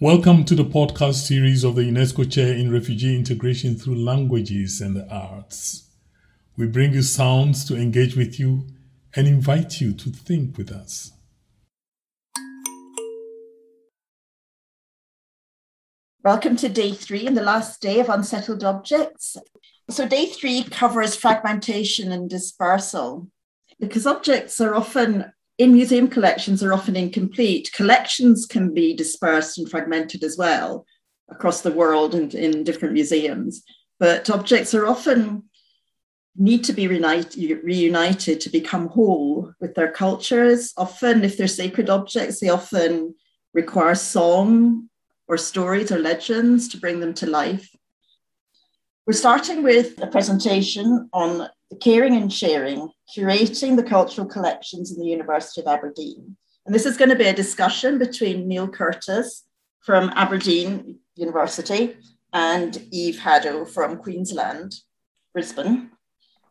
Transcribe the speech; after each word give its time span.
Welcome 0.00 0.44
to 0.44 0.54
the 0.54 0.64
podcast 0.64 1.26
series 1.26 1.64
of 1.64 1.74
the 1.74 1.82
UNESCO 1.82 2.30
Chair 2.30 2.54
in 2.54 2.70
Refugee 2.70 3.16
Integration 3.16 3.74
through 3.74 3.96
Languages 3.96 4.80
and 4.80 4.94
the 4.94 5.12
Arts. 5.12 5.90
We 6.56 6.68
bring 6.68 6.92
you 6.92 7.02
sounds 7.02 7.64
to 7.64 7.74
engage 7.74 8.14
with 8.14 8.38
you 8.38 8.68
and 9.16 9.26
invite 9.26 9.80
you 9.80 9.92
to 9.94 10.10
think 10.10 10.56
with 10.56 10.70
us. 10.70 11.10
Welcome 16.22 16.54
to 16.58 16.68
day 16.68 16.92
three 16.92 17.26
and 17.26 17.36
the 17.36 17.42
last 17.42 17.80
day 17.80 17.98
of 17.98 18.08
unsettled 18.08 18.62
objects. 18.62 19.36
So, 19.90 20.06
day 20.06 20.26
three 20.26 20.62
covers 20.62 21.16
fragmentation 21.16 22.12
and 22.12 22.30
dispersal 22.30 23.32
because 23.80 24.06
objects 24.06 24.60
are 24.60 24.76
often 24.76 25.32
in 25.58 25.72
museum 25.72 26.08
collections 26.08 26.62
are 26.62 26.72
often 26.72 26.96
incomplete. 26.96 27.70
Collections 27.72 28.46
can 28.46 28.72
be 28.72 28.94
dispersed 28.94 29.58
and 29.58 29.68
fragmented 29.68 30.22
as 30.22 30.38
well 30.38 30.86
across 31.28 31.60
the 31.60 31.72
world 31.72 32.14
and 32.14 32.32
in 32.34 32.64
different 32.64 32.94
museums, 32.94 33.62
but 33.98 34.30
objects 34.30 34.72
are 34.72 34.86
often 34.86 35.42
need 36.36 36.62
to 36.62 36.72
be 36.72 36.86
reunited, 36.86 37.62
reunited 37.64 38.40
to 38.40 38.48
become 38.48 38.86
whole 38.86 39.52
with 39.60 39.74
their 39.74 39.90
cultures. 39.90 40.72
Often, 40.76 41.24
if 41.24 41.36
they're 41.36 41.48
sacred 41.48 41.90
objects, 41.90 42.38
they 42.38 42.48
often 42.48 43.14
require 43.52 43.96
song 43.96 44.88
or 45.26 45.36
stories 45.36 45.90
or 45.90 45.98
legends 45.98 46.68
to 46.68 46.78
bring 46.78 47.00
them 47.00 47.12
to 47.14 47.26
life. 47.26 47.68
We're 49.06 49.14
starting 49.14 49.64
with 49.64 50.00
a 50.00 50.06
presentation 50.06 51.08
on 51.12 51.48
the 51.70 51.76
caring 51.76 52.16
and 52.16 52.32
sharing, 52.32 52.90
curating 53.14 53.76
the 53.76 53.82
cultural 53.82 54.26
collections 54.26 54.92
in 54.92 54.98
the 54.98 55.06
University 55.06 55.60
of 55.60 55.66
Aberdeen. 55.66 56.36
And 56.66 56.74
this 56.74 56.86
is 56.86 56.96
going 56.96 57.10
to 57.10 57.16
be 57.16 57.26
a 57.26 57.32
discussion 57.32 57.98
between 57.98 58.48
Neil 58.48 58.68
Curtis 58.68 59.44
from 59.80 60.10
Aberdeen 60.14 60.98
University 61.14 61.96
and 62.32 62.76
Eve 62.90 63.18
Haddow 63.18 63.68
from 63.68 63.98
Queensland, 63.98 64.74
Brisbane. 65.32 65.90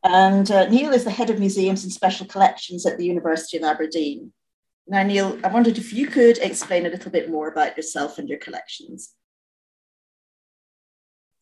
And 0.03 0.49
uh, 0.49 0.67
Neil 0.69 0.93
is 0.93 1.03
the 1.03 1.11
head 1.11 1.29
of 1.29 1.39
museums 1.39 1.83
and 1.83 1.91
special 1.91 2.25
collections 2.25 2.85
at 2.85 2.97
the 2.97 3.05
University 3.05 3.57
of 3.57 3.63
Aberdeen. 3.63 4.31
Now, 4.87 5.03
Neil, 5.03 5.37
I 5.43 5.49
wondered 5.49 5.77
if 5.77 5.91
you 5.91 6.07
could 6.07 6.37
explain 6.37 6.85
a 6.85 6.89
little 6.89 7.11
bit 7.11 7.29
more 7.29 7.49
about 7.49 7.75
yourself 7.75 8.17
and 8.17 8.29
your 8.29 8.39
collections 8.39 9.13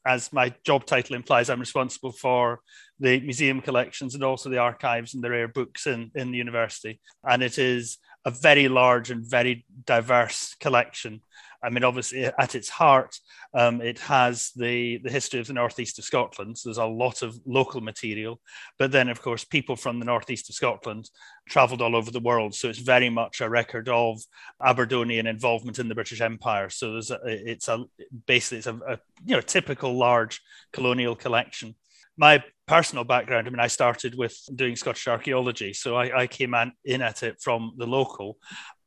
as 0.06 0.32
my 0.32 0.54
job 0.64 0.86
title 0.86 1.16
implies, 1.16 1.50
I'm 1.50 1.60
responsible 1.60 2.12
for 2.12 2.62
the 3.00 3.20
museum 3.22 3.62
collections 3.62 4.14
and 4.14 4.24
also 4.24 4.50
the 4.50 4.60
archives 4.60 5.14
and 5.14 5.24
the 5.24 5.30
rare 5.30 5.48
books 5.48 5.88
in, 5.88 6.12
in 6.16 6.32
the 6.32 6.38
university. 6.38 7.00
And 7.24 7.42
it 7.42 7.58
is 7.58 7.98
a 8.24 8.32
very 8.32 8.68
large 8.68 9.12
and 9.12 9.26
very 9.26 9.66
diverse 9.86 10.56
collection 10.60 11.22
I 11.66 11.70
mean, 11.70 11.84
obviously, 11.84 12.26
at 12.26 12.56
its 12.56 12.70
heart, 12.70 13.18
um, 13.54 13.82
it 13.82 14.00
has 14.00 14.52
the, 14.56 15.00
the 15.04 15.10
history 15.10 15.40
of 15.40 15.48
the 15.48 15.54
northeast 15.54 15.98
of 15.98 16.06
Scotland. 16.06 16.58
So 16.58 16.70
there's 16.70 16.78
a 16.78 16.86
lot 16.86 17.24
of 17.24 17.40
local 17.46 17.82
material. 17.82 18.40
But 18.78 18.92
then, 18.92 19.10
of 19.10 19.22
course, 19.22 19.44
people 19.44 19.76
from 19.76 20.00
the 20.00 20.06
northeast 20.06 20.50
of 20.50 20.56
Scotland 20.56 21.10
travelled 21.50 21.82
all 21.82 21.96
over 21.96 22.12
the 22.12 22.20
world. 22.20 22.54
So 22.54 22.70
it's 22.70 22.80
very 22.80 23.10
much 23.10 23.42
a 23.42 23.50
record 23.50 23.90
of 23.90 24.22
Aberdonian 24.64 25.28
involvement 25.28 25.80
in 25.80 25.88
the 25.90 25.96
British 25.96 26.22
Empire. 26.22 26.70
So 26.70 26.94
there's 26.94 27.12
a, 27.12 27.20
it's 27.26 27.68
a 27.68 27.86
basically 28.28 28.60
it's 28.60 28.68
a, 28.68 28.76
a 28.88 29.00
you 29.26 29.36
know 29.36 29.42
typical 29.42 29.98
large 29.98 30.42
colonial 30.72 31.16
collection. 31.16 31.76
My 32.18 32.44
personal 32.68 33.04
background, 33.04 33.48
I 33.48 33.50
mean, 33.50 33.60
I 33.60 33.68
started 33.68 34.16
with 34.16 34.38
doing 34.56 34.76
Scottish 34.76 35.08
archaeology. 35.08 35.74
So 35.74 35.96
I, 35.96 36.22
I 36.22 36.28
came 36.28 36.56
in 36.86 37.02
at 37.02 37.24
it 37.24 37.42
from 37.42 37.74
the 37.78 37.86
local 37.86 38.38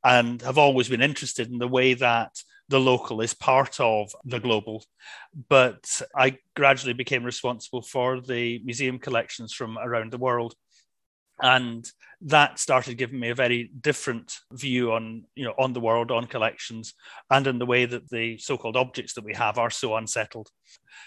and 0.05 0.41
have 0.43 0.59
always 0.59 0.89
been 0.89 1.03
interested 1.03 1.51
in 1.51 1.59
the 1.59 1.69
way 1.69 1.95
that 1.95 2.31
the 2.69 2.81
local 2.81 3.21
is 3.21 3.35
part 3.35 3.81
of 3.81 4.11
the 4.25 4.41
global. 4.41 4.85
But 5.49 6.03
I 6.15 6.39
gradually 6.55 6.93
became 6.93 7.25
responsible 7.25 7.83
for 7.83 8.21
the 8.21 8.61
museum 8.65 8.99
collections 8.99 9.53
from 9.53 9.79
around 9.79 10.13
the 10.13 10.19
world. 10.19 10.55
And 11.41 11.89
that 12.23 12.59
started 12.59 12.99
giving 12.99 13.21
me 13.21 13.31
a 13.31 13.35
very 13.35 13.71
different 13.81 14.39
view 14.53 14.93
on, 14.93 15.25
you 15.37 15.45
know, 15.45 15.55
on 15.57 15.73
the 15.73 15.81
world, 15.81 16.11
on 16.11 16.27
collections, 16.27 16.95
and 17.31 17.47
in 17.47 17.59
the 17.59 17.67
way 17.67 17.85
that 17.85 18.11
the 18.11 18.39
so-called 18.39 18.77
objects 18.77 19.15
that 19.15 19.25
we 19.25 19.35
have 19.35 19.57
are 19.57 19.71
so 19.71 19.95
unsettled. 19.97 20.49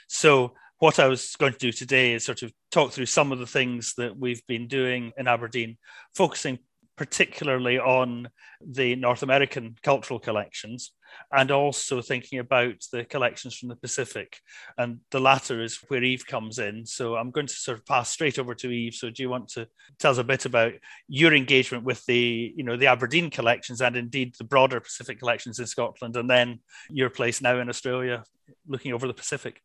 So 0.08 0.54
what 0.80 1.00
I 1.00 1.08
was 1.08 1.36
going 1.36 1.54
to 1.54 1.60
do 1.60 1.72
today 1.72 2.14
is 2.14 2.24
sort 2.24 2.44
of 2.44 2.54
talk 2.72 2.92
through 2.92 3.08
some 3.08 3.32
of 3.32 3.40
the 3.40 3.46
things 3.46 3.94
that 3.98 4.18
we've 4.18 4.46
been 4.48 4.68
doing 4.68 5.12
in 5.18 5.28
Aberdeen, 5.28 5.78
focusing 6.16 6.60
particularly 7.02 7.80
on 7.80 8.30
the 8.64 8.96
North 8.96 9.24
American 9.24 9.76
cultural 9.82 10.20
collections 10.20 10.94
and 11.32 11.50
also 11.50 12.00
thinking 12.00 12.38
about 12.38 12.76
the 12.94 13.04
collections 13.06 13.58
from 13.58 13.70
the 13.70 13.76
Pacific. 13.76 14.38
And 14.78 15.00
the 15.10 15.20
latter 15.20 15.64
is 15.64 15.80
where 15.88 16.04
Eve 16.04 16.28
comes 16.28 16.60
in. 16.60 16.86
So 16.86 17.16
I'm 17.16 17.32
going 17.32 17.48
to 17.48 17.54
sort 17.56 17.80
of 17.80 17.88
pass 17.88 18.12
straight 18.12 18.38
over 18.38 18.54
to 18.54 18.70
Eve. 18.70 18.94
So 18.94 19.10
do 19.10 19.24
you 19.24 19.32
want 19.32 19.50
to 19.54 19.68
tell 19.98 20.12
us 20.12 20.20
a 20.20 20.24
bit 20.24 20.46
about 20.46 20.74
your 21.08 21.34
engagement 21.34 21.86
with 21.86 22.06
the, 22.06 22.54
you 22.56 22.64
know, 22.64 22.78
the 22.78 22.86
Aberdeen 22.86 23.32
collections 23.32 23.82
and 23.82 23.96
indeed 23.96 24.36
the 24.38 24.44
broader 24.44 24.80
Pacific 24.80 25.18
collections 25.18 25.58
in 25.58 25.66
Scotland, 25.66 26.16
and 26.16 26.30
then 26.30 26.60
your 26.92 27.10
place 27.10 27.42
now 27.42 27.58
in 27.58 27.68
Australia, 27.68 28.24
looking 28.68 28.94
over 28.94 29.08
the 29.08 29.14
Pacific? 29.16 29.60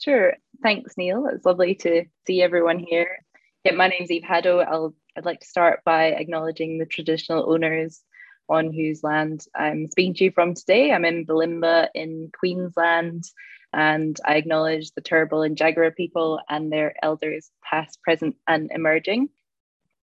Sure. 0.00 0.34
Thanks, 0.62 0.96
Neil. 0.96 1.26
It's 1.26 1.44
lovely 1.44 1.74
to 1.74 2.04
see 2.28 2.42
everyone 2.42 2.78
here. 2.78 3.24
Yeah, 3.64 3.72
my 3.72 3.88
name's 3.88 4.12
Eve 4.12 4.22
Haddow. 4.22 4.60
I'll 4.60 4.94
I'd 5.16 5.24
like 5.24 5.40
to 5.40 5.46
start 5.46 5.80
by 5.84 6.06
acknowledging 6.06 6.78
the 6.78 6.86
traditional 6.86 7.48
owners 7.50 8.02
on 8.48 8.72
whose 8.72 9.04
land 9.04 9.46
I'm 9.54 9.86
speaking 9.86 10.14
to 10.14 10.24
you 10.24 10.30
from 10.32 10.54
today. 10.54 10.92
I'm 10.92 11.04
in 11.04 11.24
Bulimba 11.24 11.88
in 11.94 12.30
Queensland, 12.36 13.24
and 13.72 14.18
I 14.24 14.34
acknowledge 14.34 14.90
the 14.90 15.02
Turrbal 15.02 15.46
and 15.46 15.56
Jagera 15.56 15.94
people 15.94 16.40
and 16.48 16.70
their 16.70 16.94
elders, 17.02 17.50
past, 17.62 18.02
present, 18.02 18.36
and 18.48 18.70
emerging. 18.74 19.28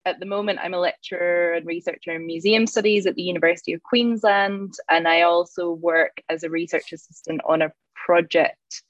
At 0.06 0.20
the 0.20 0.26
moment, 0.26 0.60
I'm 0.64 0.74
a 0.74 0.80
lecturer 0.80 1.54
and 1.54 1.68
researcher 1.68 2.12
in 2.12 2.26
museum 2.26 2.66
studies 2.66 3.06
at 3.06 3.16
the 3.16 3.22
University 3.22 3.74
of 3.74 3.84
Queensland, 3.84 4.74
and 4.90 5.08
I 5.08 5.22
also 5.22 5.72
work 5.72 6.22
as 6.30 6.44
a 6.44 6.50
research 6.50 6.94
assistant 6.94 7.42
on 7.46 7.62
a 7.62 7.74
project 7.94 8.82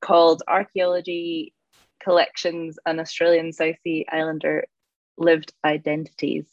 called 0.00 0.42
Archaeology 0.46 1.52
Collections 2.00 2.78
and 2.86 3.00
Australian 3.00 3.52
South 3.52 3.74
Sea 3.82 4.06
Islander 4.10 4.64
lived 5.18 5.52
identities. 5.64 6.46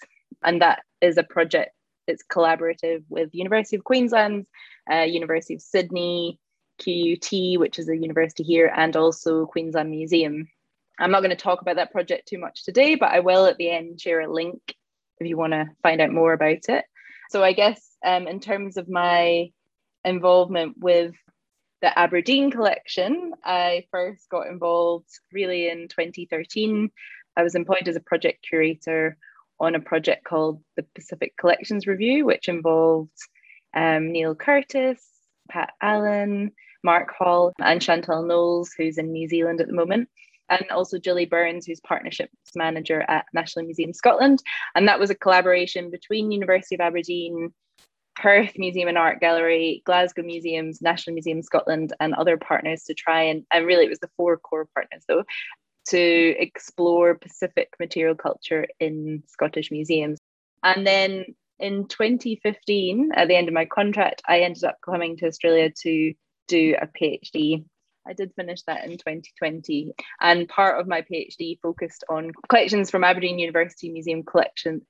And 0.43 0.61
that 0.61 0.83
is 1.01 1.17
a 1.17 1.23
project 1.23 1.71
that's 2.07 2.23
collaborative 2.23 3.03
with 3.09 3.33
University 3.33 3.77
of 3.77 3.83
Queensland, 3.83 4.45
uh, 4.91 5.01
University 5.01 5.55
of 5.55 5.61
Sydney, 5.61 6.39
QUT, 6.79 7.59
which 7.59 7.79
is 7.79 7.89
a 7.89 7.97
university 7.97 8.43
here, 8.43 8.71
and 8.75 8.95
also 8.95 9.45
Queensland 9.45 9.89
Museum. 9.89 10.47
I'm 10.99 11.11
not 11.11 11.21
going 11.21 11.31
to 11.31 11.35
talk 11.35 11.61
about 11.61 11.77
that 11.77 11.91
project 11.91 12.27
too 12.27 12.37
much 12.37 12.63
today, 12.63 12.95
but 12.95 13.11
I 13.11 13.19
will 13.19 13.45
at 13.45 13.57
the 13.57 13.69
end 13.69 13.99
share 13.99 14.21
a 14.21 14.31
link 14.31 14.75
if 15.19 15.27
you 15.27 15.37
want 15.37 15.53
to 15.53 15.69
find 15.81 16.01
out 16.01 16.11
more 16.11 16.33
about 16.33 16.69
it. 16.69 16.85
So 17.29 17.43
I 17.43 17.53
guess 17.53 17.81
um, 18.05 18.27
in 18.27 18.39
terms 18.39 18.77
of 18.77 18.89
my 18.89 19.51
involvement 20.03 20.75
with 20.77 21.15
the 21.81 21.97
Aberdeen 21.97 22.51
collection, 22.51 23.33
I 23.43 23.85
first 23.91 24.29
got 24.29 24.47
involved 24.47 25.09
really 25.31 25.69
in 25.69 25.87
2013 25.87 26.91
I 27.37 27.43
was 27.43 27.55
employed 27.55 27.87
as 27.87 27.95
a 27.95 28.01
project 28.01 28.45
curator 28.47 29.17
on 29.59 29.75
a 29.75 29.79
project 29.79 30.25
called 30.25 30.61
the 30.75 30.83
Pacific 30.95 31.33
Collections 31.37 31.87
Review, 31.87 32.25
which 32.25 32.49
involved 32.49 33.17
um, 33.75 34.11
Neil 34.11 34.35
Curtis, 34.35 35.03
Pat 35.49 35.73
Allen, 35.81 36.51
Mark 36.83 37.11
Hall, 37.17 37.53
and 37.59 37.81
Chantal 37.81 38.23
Knowles, 38.23 38.73
who's 38.77 38.97
in 38.97 39.11
New 39.11 39.27
Zealand 39.27 39.61
at 39.61 39.67
the 39.67 39.73
moment, 39.73 40.09
and 40.49 40.65
also 40.71 40.99
Julie 40.99 41.25
Burns, 41.25 41.65
who's 41.65 41.79
partnerships 41.81 42.55
manager 42.55 43.03
at 43.07 43.25
National 43.33 43.65
Museum 43.65 43.93
Scotland. 43.93 44.41
And 44.75 44.87
that 44.87 44.99
was 44.99 45.09
a 45.09 45.15
collaboration 45.15 45.89
between 45.89 46.31
University 46.31 46.75
of 46.75 46.81
Aberdeen, 46.81 47.53
Perth 48.15 48.57
Museum 48.57 48.87
and 48.87 48.97
Art 48.97 49.19
Gallery, 49.19 49.81
Glasgow 49.85 50.23
Museums, 50.23 50.81
National 50.81 51.15
Museum 51.15 51.41
Scotland, 51.41 51.93
and 51.99 52.13
other 52.13 52.37
partners 52.37 52.83
to 52.83 52.93
try 52.93 53.23
and, 53.23 53.45
and 53.51 53.65
really 53.65 53.85
it 53.85 53.89
was 53.89 53.99
the 53.99 54.09
four 54.15 54.37
core 54.37 54.67
partners 54.73 55.03
though, 55.07 55.23
to 55.89 56.35
explore 56.39 57.15
Pacific 57.15 57.73
material 57.79 58.15
culture 58.15 58.67
in 58.79 59.23
Scottish 59.27 59.71
museums. 59.71 60.19
And 60.63 60.85
then 60.85 61.25
in 61.59 61.87
2015, 61.87 63.11
at 63.15 63.27
the 63.27 63.35
end 63.35 63.47
of 63.47 63.53
my 63.53 63.65
contract, 63.65 64.21
I 64.27 64.41
ended 64.41 64.63
up 64.63 64.77
coming 64.83 65.17
to 65.17 65.27
Australia 65.27 65.71
to 65.83 66.13
do 66.47 66.75
a 66.81 66.87
PhD. 66.87 67.65
I 68.07 68.13
did 68.13 68.33
finish 68.35 68.61
that 68.63 68.85
in 68.85 68.91
2020, 68.91 69.93
and 70.21 70.47
part 70.47 70.79
of 70.79 70.87
my 70.87 71.01
PhD 71.01 71.59
focused 71.61 72.03
on 72.07 72.31
collections 72.49 72.91
from 72.91 73.03
Aberdeen 73.03 73.39
University 73.39 73.89
Museum 73.89 74.23
collection, 74.23 74.85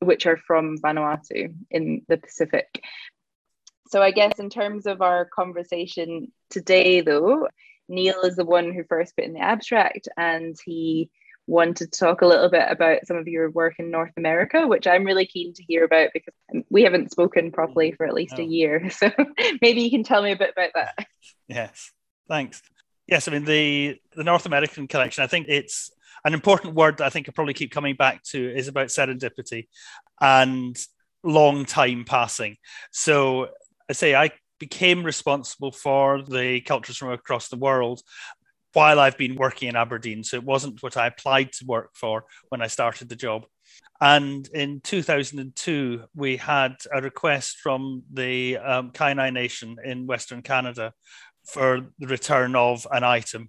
which 0.00 0.26
are 0.26 0.36
from 0.36 0.76
Vanuatu 0.76 1.54
in 1.70 2.02
the 2.08 2.18
Pacific. 2.18 2.82
So, 3.88 4.02
I 4.02 4.10
guess 4.10 4.38
in 4.38 4.50
terms 4.50 4.86
of 4.86 5.00
our 5.00 5.24
conversation 5.24 6.32
today, 6.50 7.00
though, 7.00 7.48
Neil 7.88 8.22
is 8.22 8.36
the 8.36 8.44
one 8.44 8.72
who 8.72 8.84
first 8.84 9.16
put 9.16 9.24
in 9.24 9.34
the 9.34 9.40
abstract, 9.40 10.08
and 10.16 10.56
he 10.64 11.10
wanted 11.46 11.92
to 11.92 11.98
talk 11.98 12.22
a 12.22 12.26
little 12.26 12.50
bit 12.50 12.66
about 12.68 13.06
some 13.06 13.16
of 13.16 13.28
your 13.28 13.50
work 13.50 13.74
in 13.78 13.90
North 13.90 14.12
America, 14.16 14.66
which 14.66 14.86
I'm 14.86 15.04
really 15.04 15.26
keen 15.26 15.52
to 15.54 15.62
hear 15.62 15.84
about 15.84 16.10
because 16.12 16.34
we 16.70 16.82
haven't 16.82 17.12
spoken 17.12 17.52
properly 17.52 17.92
for 17.92 18.04
at 18.04 18.14
least 18.14 18.38
a 18.38 18.44
year. 18.44 18.90
So 18.96 19.10
maybe 19.60 19.82
you 19.82 19.90
can 19.90 20.02
tell 20.02 20.22
me 20.22 20.32
a 20.32 20.36
bit 20.36 20.52
about 20.52 20.70
that. 20.74 21.06
Yes, 21.48 21.92
thanks. 22.28 22.60
Yes, 23.06 23.28
I 23.28 23.30
mean 23.30 23.44
the 23.44 24.00
the 24.16 24.24
North 24.24 24.46
American 24.46 24.88
collection. 24.88 25.22
I 25.22 25.28
think 25.28 25.46
it's 25.48 25.92
an 26.24 26.34
important 26.34 26.74
word 26.74 26.98
that 26.98 27.06
I 27.06 27.10
think 27.10 27.28
I 27.28 27.32
probably 27.32 27.54
keep 27.54 27.70
coming 27.70 27.94
back 27.94 28.24
to 28.30 28.56
is 28.56 28.66
about 28.66 28.88
serendipity 28.88 29.68
and 30.20 30.76
long 31.22 31.64
time 31.64 32.04
passing. 32.04 32.56
So 32.90 33.50
I 33.88 33.92
say 33.92 34.16
I 34.16 34.30
became 34.58 35.02
responsible 35.04 35.72
for 35.72 36.22
the 36.22 36.60
cultures 36.60 36.96
from 36.96 37.10
across 37.12 37.48
the 37.48 37.56
world 37.56 38.02
while 38.72 39.00
I've 39.00 39.16
been 39.16 39.36
working 39.36 39.68
in 39.68 39.76
Aberdeen. 39.76 40.22
So 40.22 40.36
it 40.36 40.44
wasn't 40.44 40.82
what 40.82 40.96
I 40.96 41.06
applied 41.06 41.52
to 41.52 41.66
work 41.66 41.90
for 41.94 42.24
when 42.50 42.60
I 42.60 42.66
started 42.66 43.08
the 43.08 43.16
job. 43.16 43.46
And 44.00 44.46
in 44.48 44.80
2002, 44.80 46.04
we 46.14 46.36
had 46.36 46.76
a 46.92 47.00
request 47.00 47.58
from 47.62 48.02
the 48.12 48.58
um, 48.58 48.90
Kainai 48.90 49.32
Nation 49.32 49.76
in 49.82 50.06
Western 50.06 50.42
Canada 50.42 50.92
for 51.46 51.86
the 51.98 52.06
return 52.06 52.54
of 52.54 52.86
an 52.90 53.04
item. 53.04 53.48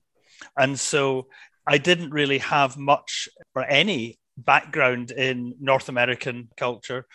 And 0.57 0.80
so 0.80 1.27
I 1.68 1.77
didn't 1.77 2.12
really 2.12 2.38
have 2.38 2.77
much 2.77 3.27
or 3.54 3.65
any 3.65 4.19
background 4.38 5.12
in 5.12 5.56
North 5.59 5.89
American 5.89 6.48
culture 6.56 7.06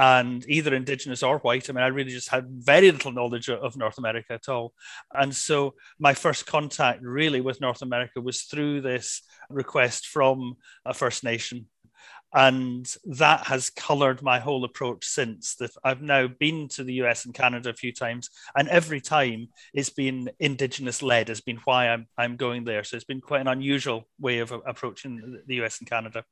and 0.00 0.48
either 0.48 0.74
indigenous 0.74 1.22
or 1.22 1.40
white. 1.40 1.68
I 1.68 1.74
mean, 1.74 1.84
I 1.84 1.88
really 1.88 2.10
just 2.10 2.30
had 2.30 2.48
very 2.48 2.90
little 2.90 3.12
knowledge 3.12 3.50
of 3.50 3.76
North 3.76 3.98
America 3.98 4.32
at 4.32 4.48
all. 4.48 4.72
And 5.12 5.36
so 5.36 5.74
my 5.98 6.14
first 6.14 6.46
contact 6.46 7.02
really 7.02 7.42
with 7.42 7.60
North 7.60 7.82
America 7.82 8.22
was 8.22 8.42
through 8.44 8.80
this 8.80 9.20
request 9.50 10.06
from 10.06 10.56
a 10.86 10.94
First 10.94 11.22
Nation. 11.22 11.66
And 12.32 12.90
that 13.04 13.48
has 13.48 13.68
colored 13.68 14.22
my 14.22 14.38
whole 14.38 14.64
approach 14.64 15.04
since. 15.04 15.56
That 15.56 15.72
I've 15.84 16.00
now 16.00 16.28
been 16.28 16.68
to 16.68 16.84
the 16.84 16.94
US 17.02 17.26
and 17.26 17.34
Canada 17.34 17.68
a 17.68 17.74
few 17.74 17.92
times, 17.92 18.30
and 18.56 18.68
every 18.68 19.00
time 19.00 19.48
it's 19.74 19.90
been 19.90 20.30
Indigenous 20.38 21.02
led, 21.02 21.28
has 21.28 21.40
been 21.40 21.58
why 21.64 21.88
I'm, 21.88 22.06
I'm 22.16 22.36
going 22.36 22.64
there. 22.64 22.84
So 22.84 22.96
it's 22.96 23.04
been 23.04 23.20
quite 23.20 23.40
an 23.40 23.48
unusual 23.48 24.08
way 24.18 24.38
of 24.38 24.52
approaching 24.52 25.40
the 25.44 25.56
US 25.56 25.80
and 25.80 25.90
Canada. 25.90 26.24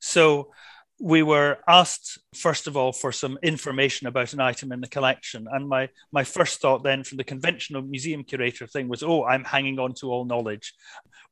So 0.00 0.52
we 1.00 1.22
were 1.22 1.58
asked 1.68 2.18
first 2.34 2.66
of 2.66 2.76
all 2.76 2.92
for 2.92 3.10
some 3.10 3.38
information 3.42 4.06
about 4.06 4.32
an 4.32 4.40
item 4.40 4.72
in 4.72 4.80
the 4.80 4.88
collection. 4.88 5.46
And 5.50 5.68
my 5.68 5.88
my 6.12 6.24
first 6.24 6.60
thought 6.60 6.84
then 6.84 7.02
from 7.02 7.18
the 7.18 7.24
conventional 7.24 7.82
museum 7.82 8.22
curator 8.24 8.66
thing 8.66 8.88
was 8.88 9.02
oh 9.02 9.24
i'm 9.24 9.44
hanging 9.44 9.78
on 9.78 9.94
to 9.94 10.10
all 10.10 10.24
knowledge. 10.24 10.72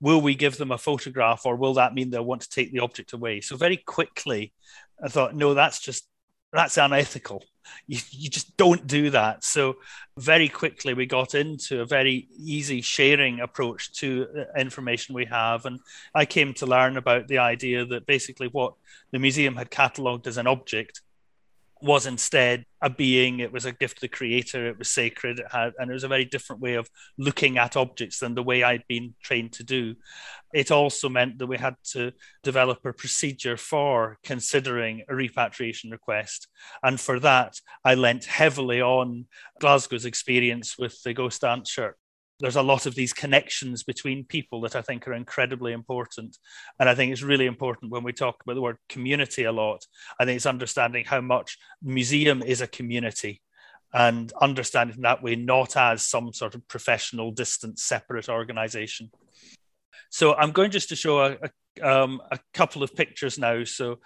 Will 0.00 0.20
we 0.20 0.34
give 0.34 0.56
them 0.56 0.72
a 0.72 0.78
photograph 0.78 1.46
or 1.46 1.56
will 1.56 1.74
that 1.74 1.94
mean 1.94 2.10
they'll 2.10 2.24
want 2.24 2.42
to 2.42 2.50
take 2.50 2.72
the 2.72 2.80
object 2.80 3.12
away? 3.12 3.40
So 3.40 3.56
very 3.56 3.76
quickly 3.76 4.52
i 5.02 5.08
thought 5.08 5.34
no 5.34 5.54
that's 5.54 5.80
just 5.80 6.08
that's 6.52 6.76
unethical 6.76 7.42
you, 7.86 7.98
you 8.10 8.30
just 8.30 8.56
don't 8.56 8.86
do 8.86 9.10
that. 9.10 9.44
So 9.44 9.76
very 10.18 10.48
quickly 10.48 10.94
we 10.94 11.06
got 11.06 11.34
into 11.34 11.80
a 11.80 11.86
very 11.86 12.28
easy 12.36 12.80
sharing 12.80 13.40
approach 13.40 13.92
to 13.94 14.46
information 14.56 15.14
we 15.14 15.26
have. 15.26 15.64
And 15.66 15.80
i 16.14 16.24
came 16.24 16.54
to 16.54 16.66
learn 16.66 16.96
about 16.96 17.28
the 17.28 17.38
idea 17.38 17.84
that 17.86 18.06
basically 18.06 18.48
what 18.48 18.74
the 19.10 19.18
museum 19.18 19.56
had 19.56 19.70
catalogued 19.70 20.26
as 20.26 20.36
an 20.36 20.46
object 20.46 21.00
was 21.82 22.06
instead 22.06 22.64
a 22.80 22.88
being. 22.88 23.40
It 23.40 23.52
was 23.52 23.64
a 23.64 23.72
gift 23.72 23.98
of 23.98 24.00
the 24.02 24.08
creator. 24.08 24.66
It 24.66 24.78
was 24.78 24.88
sacred. 24.88 25.40
It 25.40 25.46
had, 25.50 25.72
and 25.78 25.90
it 25.90 25.94
was 25.94 26.04
a 26.04 26.08
very 26.08 26.24
different 26.24 26.62
way 26.62 26.74
of 26.74 26.88
looking 27.18 27.58
at 27.58 27.76
objects 27.76 28.20
than 28.20 28.34
the 28.34 28.42
way 28.42 28.62
I'd 28.62 28.86
been 28.88 29.14
trained 29.22 29.52
to 29.54 29.64
do. 29.64 29.94
It 30.52 30.70
also 30.70 31.08
meant 31.08 31.38
that 31.38 31.46
we 31.46 31.58
had 31.58 31.76
to 31.92 32.12
develop 32.42 32.84
a 32.84 32.92
procedure 32.92 33.56
for 33.56 34.18
considering 34.22 35.02
a 35.08 35.14
repatriation 35.14 35.90
request. 35.90 36.48
And 36.82 37.00
for 37.00 37.18
that, 37.20 37.60
I 37.84 37.94
lent 37.94 38.24
heavily 38.24 38.80
on 38.80 39.26
Glasgow's 39.60 40.04
experience 40.04 40.78
with 40.78 41.02
the 41.02 41.14
ghost 41.14 41.40
dance 41.40 41.70
shirt 41.70 41.96
there's 42.42 42.56
a 42.56 42.62
lot 42.62 42.86
of 42.86 42.96
these 42.96 43.12
connections 43.12 43.84
between 43.84 44.24
people 44.24 44.60
that 44.62 44.74
I 44.74 44.82
think 44.82 45.06
are 45.06 45.14
incredibly 45.14 45.72
important. 45.72 46.36
And 46.80 46.88
I 46.88 46.94
think 46.96 47.12
it's 47.12 47.22
really 47.22 47.46
important 47.46 47.92
when 47.92 48.02
we 48.02 48.12
talk 48.12 48.42
about 48.42 48.54
the 48.54 48.60
word 48.60 48.78
community 48.88 49.44
a 49.44 49.52
lot. 49.52 49.86
I 50.18 50.24
think 50.24 50.36
it's 50.36 50.44
understanding 50.44 51.04
how 51.04 51.20
much 51.20 51.56
museum 51.80 52.42
is 52.42 52.60
a 52.60 52.66
community 52.66 53.40
and 53.94 54.32
understanding 54.40 55.02
that 55.02 55.22
way, 55.22 55.36
not 55.36 55.76
as 55.76 56.04
some 56.04 56.32
sort 56.32 56.56
of 56.56 56.66
professional, 56.66 57.30
distant, 57.30 57.78
separate 57.78 58.28
organization. 58.28 59.12
So 60.10 60.34
I'm 60.34 60.50
going 60.50 60.72
just 60.72 60.88
to 60.88 60.96
show 60.96 61.20
a, 61.20 61.36
a, 61.80 61.88
um, 61.88 62.20
a 62.32 62.40
couple 62.52 62.82
of 62.82 62.96
pictures 62.96 63.38
now. 63.38 63.62
So, 63.62 64.00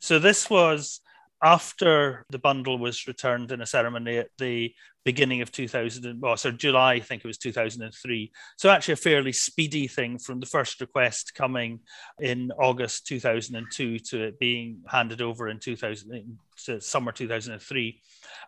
so 0.00 0.18
this 0.18 0.48
was 0.48 1.01
after 1.42 2.24
the 2.30 2.38
bundle 2.38 2.78
was 2.78 3.06
returned 3.06 3.50
in 3.50 3.60
a 3.60 3.66
ceremony 3.66 4.18
at 4.18 4.28
the 4.38 4.72
beginning 5.04 5.42
of 5.42 5.50
2000, 5.50 6.20
well, 6.20 6.36
so 6.36 6.52
July, 6.52 6.94
I 6.94 7.00
think 7.00 7.24
it 7.24 7.26
was 7.26 7.38
2003. 7.38 8.30
So 8.56 8.70
actually 8.70 8.92
a 8.92 8.96
fairly 8.96 9.32
speedy 9.32 9.88
thing 9.88 10.18
from 10.18 10.38
the 10.38 10.46
first 10.46 10.80
request 10.80 11.34
coming 11.34 11.80
in 12.20 12.52
August 12.52 13.08
2002 13.08 13.98
to 13.98 14.22
it 14.22 14.38
being 14.38 14.82
handed 14.86 15.20
over 15.20 15.48
in 15.48 15.58
2000, 15.58 16.38
to 16.64 16.80
summer 16.80 17.10
2003. 17.10 18.00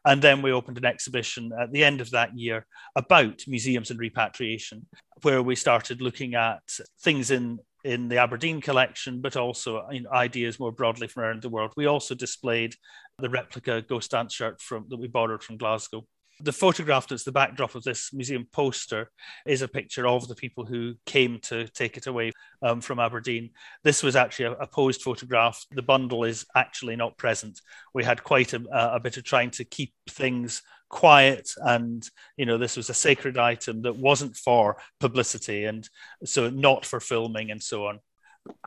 And 0.05 0.23
then 0.23 0.41
we 0.41 0.53
opened 0.53 0.79
an 0.79 0.85
exhibition 0.85 1.51
at 1.61 1.73
the 1.73 1.83
end 1.83 2.01
of 2.01 2.11
that 2.13 2.39
year 2.39 2.65
about 2.95 3.43
museums 3.49 3.91
and 3.91 3.99
repatriation, 3.99 4.87
where 5.23 5.43
we 5.43 5.57
started 5.57 6.01
looking 6.01 6.35
at 6.35 6.63
things 7.01 7.33
in 7.33 7.59
in 7.85 8.09
the 8.09 8.17
Aberdeen 8.17 8.61
collection, 8.61 9.21
but 9.21 9.37
also 9.37 9.87
you 9.91 10.03
know, 10.03 10.11
ideas 10.11 10.59
more 10.59 10.73
broadly 10.73 11.07
from 11.07 11.23
around 11.23 11.43
the 11.43 11.51
world. 11.51 11.73
We 11.77 11.87
also 11.87 12.15
displayed 12.15 12.75
the 13.19 13.29
replica 13.29 13.83
ghost 13.83 14.11
dance 14.11 14.35
shirt 14.35 14.61
from 14.61 14.87
that 14.89 14.97
we 14.97 15.07
borrowed 15.07 15.43
from 15.43 15.59
Glasgow. 15.59 16.05
The 16.41 16.53
photograph 16.53 17.07
that's 17.07 17.23
the 17.23 17.31
backdrop 17.31 17.77
of 17.77 17.85
this 17.85 18.13
museum 18.13 18.49
poster 18.53 19.09
is 19.47 19.63
a 19.63 19.69
picture 19.69 20.09
of 20.09 20.27
the 20.27 20.35
people 20.35 20.65
who 20.65 20.95
came 21.07 21.39
to 21.43 21.69
take 21.69 21.97
it 21.97 22.09
away 22.09 22.33
um, 22.61 22.81
from 22.81 22.99
Aberdeen. 22.99 23.51
This 23.85 24.03
was 24.03 24.17
actually 24.17 24.47
a, 24.47 24.53
a, 24.53 24.67
posed 24.67 25.03
photograph. 25.03 25.65
The 25.71 25.83
bundle 25.83 26.25
is 26.25 26.45
actually 26.57 26.97
not 26.97 27.17
present. 27.19 27.61
We 27.95 28.03
had 28.03 28.25
quite 28.25 28.53
a, 28.53 28.65
a 28.73 28.99
bit 28.99 29.17
of 29.17 29.23
trying 29.23 29.53
to 29.53 29.65
keep 29.65 29.93
things 30.11 30.63
quiet 30.95 31.51
and 31.57 32.09
you 32.37 32.47
know 32.47 32.57
this 32.57 32.77
was 32.77 32.89
a 32.89 32.95
sacred 32.95 33.37
item 33.37 33.83
that 33.83 33.97
wasn't 33.97 34.37
for 34.37 34.77
publicity 35.01 35.65
and 35.65 35.89
so 36.25 36.49
not 36.49 36.87
for 36.87 37.01
filming 37.01 37.51
and 37.51 37.61
so 37.61 37.87
on 37.89 37.99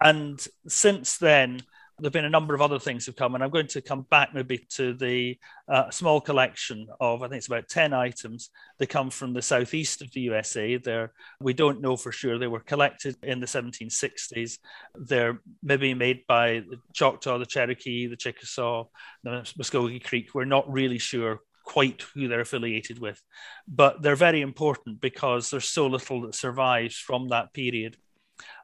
and 0.01 0.45
since 0.67 1.17
then 1.17 1.61
there 1.99 2.09
have 2.09 2.13
been 2.13 2.25
a 2.25 2.29
number 2.29 2.53
of 2.53 2.61
other 2.61 2.77
things 2.77 3.07
have 3.07 3.15
come, 3.15 3.33
and 3.33 3.43
I'm 3.43 3.49
going 3.49 3.67
to 3.67 3.81
come 3.81 4.05
back 4.11 4.29
maybe 4.31 4.59
to 4.75 4.93
the 4.93 5.35
uh, 5.67 5.89
small 5.89 6.21
collection 6.21 6.85
of 6.99 7.23
I 7.23 7.27
think 7.27 7.39
it's 7.39 7.47
about 7.47 7.69
ten 7.69 7.91
items. 7.91 8.51
They 8.77 8.85
come 8.85 9.09
from 9.09 9.33
the 9.33 9.41
southeast 9.41 10.03
of 10.03 10.11
the 10.11 10.21
USA. 10.21 10.77
They're 10.77 11.11
we 11.39 11.53
don't 11.53 11.81
know 11.81 11.97
for 11.97 12.11
sure. 12.11 12.37
They 12.37 12.45
were 12.45 12.59
collected 12.59 13.15
in 13.23 13.39
the 13.39 13.47
1760s. 13.47 14.59
They're 14.93 15.41
maybe 15.63 15.95
made 15.95 16.21
by 16.27 16.63
the 16.69 16.79
Choctaw, 16.93 17.39
the 17.39 17.47
Cherokee, 17.47 18.05
the 18.05 18.15
Chickasaw, 18.15 18.85
the 19.23 19.41
Muskogee 19.59 20.03
Creek. 20.03 20.35
We're 20.35 20.45
not 20.45 20.71
really 20.71 20.99
sure 20.99 21.39
quite 21.67 22.01
who 22.13 22.29
they're 22.29 22.39
affiliated 22.39 22.97
with, 22.97 23.21
but 23.67 24.01
they're 24.01 24.15
very 24.15 24.41
important 24.41 25.01
because 25.01 25.49
there's 25.49 25.67
so 25.67 25.85
little 25.85 26.21
that 26.21 26.33
survives 26.33 26.95
from 26.95 27.27
that 27.27 27.53
period. 27.53 27.97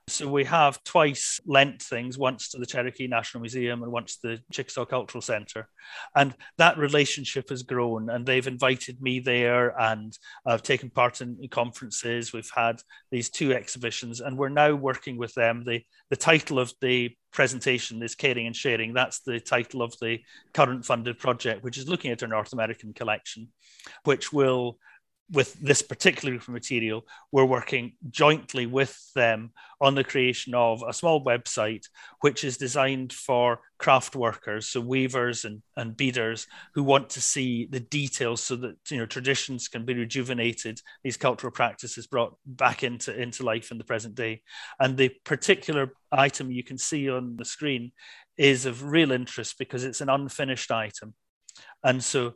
So 0.07 0.27
we 0.29 0.43
have 0.43 0.83
twice 0.83 1.39
lent 1.45 1.81
things, 1.81 2.17
once 2.17 2.49
to 2.49 2.57
the 2.57 2.65
Cherokee 2.65 3.07
National 3.07 3.41
Museum 3.41 3.83
and 3.83 3.91
once 3.91 4.17
to 4.17 4.27
the 4.27 4.41
Chickasaw 4.51 4.85
Cultural 4.85 5.21
Centre. 5.21 5.69
And 6.13 6.35
that 6.57 6.77
relationship 6.77 7.49
has 7.49 7.63
grown 7.63 8.09
and 8.09 8.25
they've 8.25 8.45
invited 8.45 9.01
me 9.01 9.21
there 9.21 9.79
and 9.79 10.17
I've 10.45 10.61
taken 10.61 10.89
part 10.89 11.21
in 11.21 11.37
conferences. 11.49 12.33
We've 12.33 12.51
had 12.53 12.81
these 13.11 13.29
two 13.29 13.53
exhibitions 13.53 14.19
and 14.19 14.37
we're 14.37 14.49
now 14.49 14.75
working 14.75 15.17
with 15.17 15.33
them. 15.35 15.63
The, 15.65 15.81
the 16.09 16.17
title 16.17 16.59
of 16.59 16.73
the 16.81 17.15
presentation 17.31 18.03
is 18.03 18.13
Caring 18.13 18.45
and 18.45 18.55
Sharing. 18.55 18.93
That's 18.93 19.21
the 19.21 19.39
title 19.39 19.81
of 19.81 19.95
the 20.01 20.19
current 20.53 20.85
funded 20.85 21.17
project, 21.17 21.63
which 21.63 21.77
is 21.77 21.87
looking 21.87 22.11
at 22.11 22.21
our 22.21 22.29
North 22.29 22.51
American 22.51 22.93
collection, 22.93 23.47
which 24.03 24.33
will 24.33 24.77
with 25.31 25.53
this 25.55 25.81
particular 25.81 26.31
group 26.31 26.43
of 26.43 26.53
material, 26.53 27.05
we're 27.31 27.45
working 27.45 27.93
jointly 28.09 28.65
with 28.65 28.97
them 29.15 29.51
on 29.79 29.95
the 29.95 30.03
creation 30.03 30.53
of 30.53 30.83
a 30.87 30.93
small 30.93 31.23
website 31.23 31.85
which 32.21 32.43
is 32.43 32.57
designed 32.57 33.11
for 33.13 33.61
craft 33.77 34.15
workers, 34.15 34.67
so 34.67 34.81
weavers 34.81 35.45
and, 35.45 35.61
and 35.75 35.97
beaders 35.97 36.47
who 36.73 36.83
want 36.83 37.09
to 37.09 37.21
see 37.21 37.67
the 37.69 37.79
details 37.79 38.41
so 38.43 38.55
that 38.55 38.75
you 38.89 38.97
know 38.97 39.05
traditions 39.05 39.67
can 39.67 39.85
be 39.85 39.93
rejuvenated, 39.93 40.81
these 41.03 41.17
cultural 41.17 41.51
practices 41.51 42.07
brought 42.07 42.35
back 42.45 42.83
into, 42.83 43.13
into 43.19 43.43
life 43.43 43.71
in 43.71 43.77
the 43.77 43.83
present 43.83 44.15
day. 44.15 44.41
And 44.79 44.97
the 44.97 45.09
particular 45.23 45.93
item 46.11 46.51
you 46.51 46.63
can 46.63 46.77
see 46.77 47.09
on 47.09 47.37
the 47.37 47.45
screen 47.45 47.91
is 48.37 48.65
of 48.65 48.83
real 48.83 49.11
interest 49.11 49.57
because 49.57 49.83
it's 49.83 50.01
an 50.01 50.09
unfinished 50.09 50.71
item. 50.71 51.13
And 51.83 52.03
so 52.03 52.33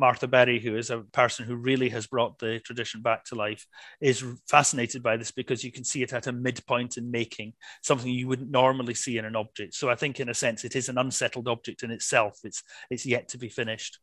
Martha 0.00 0.26
Berry, 0.26 0.58
who 0.58 0.76
is 0.76 0.90
a 0.90 1.02
person 1.12 1.44
who 1.46 1.54
really 1.54 1.88
has 1.90 2.06
brought 2.06 2.38
the 2.38 2.58
tradition 2.60 3.02
back 3.02 3.24
to 3.26 3.34
life, 3.34 3.66
is 4.00 4.24
fascinated 4.48 5.02
by 5.02 5.16
this 5.16 5.30
because 5.30 5.62
you 5.62 5.70
can 5.70 5.84
see 5.84 6.02
it 6.02 6.12
at 6.12 6.26
a 6.26 6.32
midpoint 6.32 6.96
in 6.96 7.10
making, 7.10 7.52
something 7.82 8.10
you 8.10 8.26
wouldn't 8.26 8.50
normally 8.50 8.94
see 8.94 9.18
in 9.18 9.24
an 9.24 9.36
object. 9.36 9.74
So 9.74 9.90
I 9.90 9.94
think, 9.94 10.18
in 10.18 10.28
a 10.28 10.34
sense, 10.34 10.64
it 10.64 10.74
is 10.74 10.88
an 10.88 10.98
unsettled 10.98 11.46
object 11.46 11.82
in 11.82 11.90
itself. 11.90 12.38
It's 12.42 12.62
it's 12.90 13.06
yet 13.06 13.28
to 13.28 13.38
be 13.38 13.48
finished. 13.48 13.98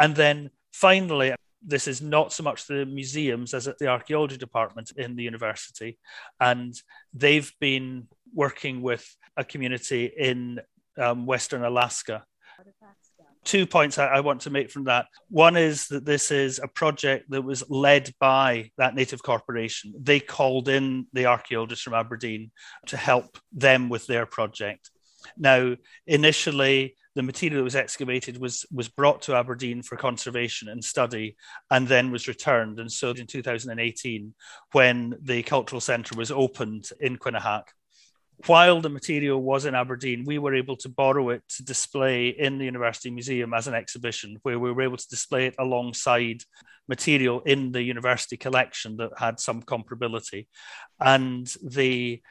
And 0.00 0.16
then 0.16 0.50
finally, 0.72 1.34
this 1.62 1.88
is 1.88 2.00
not 2.00 2.32
so 2.32 2.42
much 2.42 2.66
the 2.66 2.86
museums 2.86 3.52
as 3.54 3.68
at 3.68 3.78
the 3.78 3.88
archaeology 3.88 4.36
department 4.36 4.92
in 4.96 5.16
the 5.16 5.24
university. 5.24 5.98
And 6.40 6.74
they've 7.12 7.52
been 7.60 8.08
working 8.32 8.82
with 8.82 9.04
a 9.36 9.44
community 9.44 10.10
in 10.16 10.60
um, 10.96 11.26
Western 11.26 11.64
Alaska. 11.64 12.24
Two 13.44 13.66
points 13.66 13.98
I, 13.98 14.20
want 14.20 14.42
to 14.42 14.50
make 14.50 14.70
from 14.70 14.84
that. 14.84 15.06
One 15.28 15.56
is 15.56 15.88
that 15.88 16.04
this 16.04 16.30
is 16.30 16.60
a 16.62 16.68
project 16.68 17.30
that 17.30 17.42
was 17.42 17.64
led 17.70 18.12
by 18.20 18.70
that 18.76 18.94
native 18.94 19.22
corporation. 19.22 19.94
They 19.98 20.20
called 20.20 20.68
in 20.68 21.06
the 21.12 21.26
archaeologists 21.26 21.82
from 21.82 21.94
Aberdeen 21.94 22.50
to 22.86 22.96
help 22.96 23.38
them 23.52 23.88
with 23.88 24.06
their 24.06 24.26
project. 24.26 24.90
Now, 25.36 25.76
initially, 26.06 26.94
the 27.14 27.22
material 27.22 27.60
that 27.60 27.64
was 27.64 27.76
excavated 27.76 28.38
was 28.40 28.64
was 28.70 28.88
brought 28.88 29.22
to 29.22 29.34
Aberdeen 29.34 29.82
for 29.82 29.96
conservation 29.96 30.68
and 30.68 30.84
study, 30.84 31.36
and 31.70 31.88
then 31.88 32.12
was 32.12 32.28
returned. 32.28 32.78
And 32.78 32.90
so, 32.90 33.10
in 33.10 33.26
2018, 33.26 34.34
when 34.72 35.14
the 35.20 35.42
cultural 35.42 35.80
centre 35.80 36.14
was 36.16 36.30
opened 36.30 36.90
in 37.00 37.16
Quinhagak, 37.16 37.64
while 38.46 38.80
the 38.80 38.88
material 38.88 39.42
was 39.42 39.64
in 39.64 39.74
Aberdeen, 39.74 40.24
we 40.24 40.38
were 40.38 40.54
able 40.54 40.76
to 40.76 40.88
borrow 40.88 41.30
it 41.30 41.42
to 41.56 41.64
display 41.64 42.28
in 42.28 42.58
the 42.58 42.64
University 42.64 43.10
Museum 43.10 43.52
as 43.52 43.66
an 43.66 43.74
exhibition, 43.74 44.38
where 44.42 44.58
we 44.58 44.72
were 44.72 44.82
able 44.82 44.96
to 44.96 45.08
display 45.08 45.46
it 45.46 45.56
alongside 45.58 46.42
material 46.88 47.40
in 47.40 47.72
the 47.72 47.82
university 47.82 48.36
collection 48.36 48.96
that 48.96 49.10
had 49.16 49.40
some 49.40 49.62
comparability. 49.62 50.46
And 51.00 51.52
the 51.62 52.22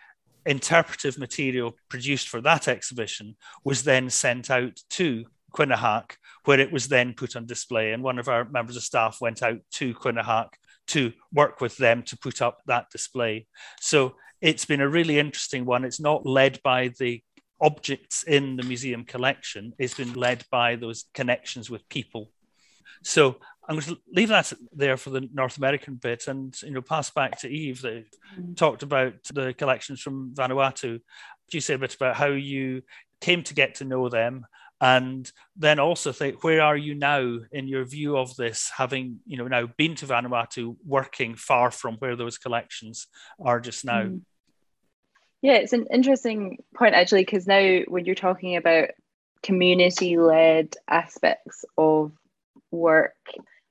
interpretive 0.46 1.18
material 1.18 1.78
produced 1.90 2.30
for 2.30 2.42
that 2.42 2.68
exhibition 2.68 3.36
was 3.64 3.84
then 3.84 4.10
sent 4.10 4.50
out 4.50 4.80
to 4.92 5.26
Quinhagak, 5.54 6.16
where 6.46 6.60
it 6.60 6.72
was 6.72 6.88
then 6.88 7.14
put 7.14 7.36
on 7.36 7.46
display. 7.46 7.92
And 7.92 8.02
one 8.02 8.18
of 8.18 8.30
our 8.30 8.46
members 8.46 8.78
of 8.78 8.84
staff 8.84 9.18
went 9.20 9.44
out 9.44 9.60
to 9.74 9.94
Quinhagak 9.94 10.50
to 10.88 11.12
work 11.34 11.60
with 11.60 11.76
them 11.78 12.02
to 12.04 12.18
put 12.18 12.42
up 12.42 12.62
that 12.66 12.90
display. 12.92 13.48
So 13.82 14.16
it's 14.42 14.66
been 14.66 14.82
a 14.82 14.90
really 14.90 15.20
interesting 15.20 15.66
one. 15.66 15.84
It's 15.84 16.00
not 16.00 16.26
led 16.26 16.62
by 16.64 16.90
the 17.00 17.22
objects 17.60 18.24
in 18.24 18.56
the 18.56 18.64
museum 18.64 19.04
collection, 19.04 19.74
it's 19.80 19.96
been 19.96 20.14
led 20.14 20.44
by 20.52 20.76
those 20.76 21.06
connections 21.14 21.70
with 21.70 21.88
people. 21.90 22.32
So 23.04 23.38
I'm 23.68 23.76
going 23.76 23.96
to 23.96 23.98
leave 24.14 24.30
that 24.30 24.54
there 24.74 24.98
for 24.98 25.10
the 25.10 25.28
North 25.34 25.58
American 25.58 25.96
bit 25.96 26.28
and 26.28 26.60
you 26.62 26.72
know 26.72 26.82
pass 26.82 27.10
back 27.10 27.40
to 27.40 27.50
Eve 27.50 27.82
that 27.82 28.06
mm. 28.40 28.56
talked 28.56 28.84
about 28.84 29.14
the 29.34 29.54
collections 29.54 30.02
from 30.02 30.34
Vanuatu. 30.34 30.82
Do 30.82 31.58
you 31.58 31.62
say 31.62 31.74
a 31.74 31.78
bit 31.78 31.96
about 31.96 32.16
how 32.16 32.28
you 32.28 32.84
came 33.22 33.44
to 33.44 33.54
get 33.54 33.76
to 33.76 33.86
know 33.86 34.10
them 34.10 34.46
and 34.80 35.32
then 35.56 35.80
also 35.80 36.12
think 36.12 36.44
where 36.44 36.62
are 36.62 36.78
you 36.78 36.94
now 36.94 37.38
in 37.52 37.68
your 37.68 37.84
view 37.84 38.18
of 38.18 38.36
this 38.36 38.72
having 38.76 39.20
you 39.26 39.38
know 39.38 39.48
now 39.48 39.68
been 39.78 39.96
to 39.96 40.06
Vanuatu 40.06 40.76
working 40.86 41.36
far 41.36 41.72
from 41.72 41.96
where 41.96 42.16
those 42.16 42.38
collections 42.38 43.08
are 43.44 43.60
just 43.60 43.86
now 43.86 44.04
mm. 44.04 44.22
yeah 45.42 45.54
it's 45.54 45.74
an 45.74 45.88
interesting 45.92 46.58
point 46.76 46.94
actually 46.94 47.24
because 47.24 47.48
now 47.48 47.80
when 47.88 48.06
you're 48.06 48.16
talking 48.16 48.56
about 48.56 48.90
community 49.42 50.18
led 50.18 50.76
aspects 50.88 51.66
of 51.78 52.12
work 52.72 53.16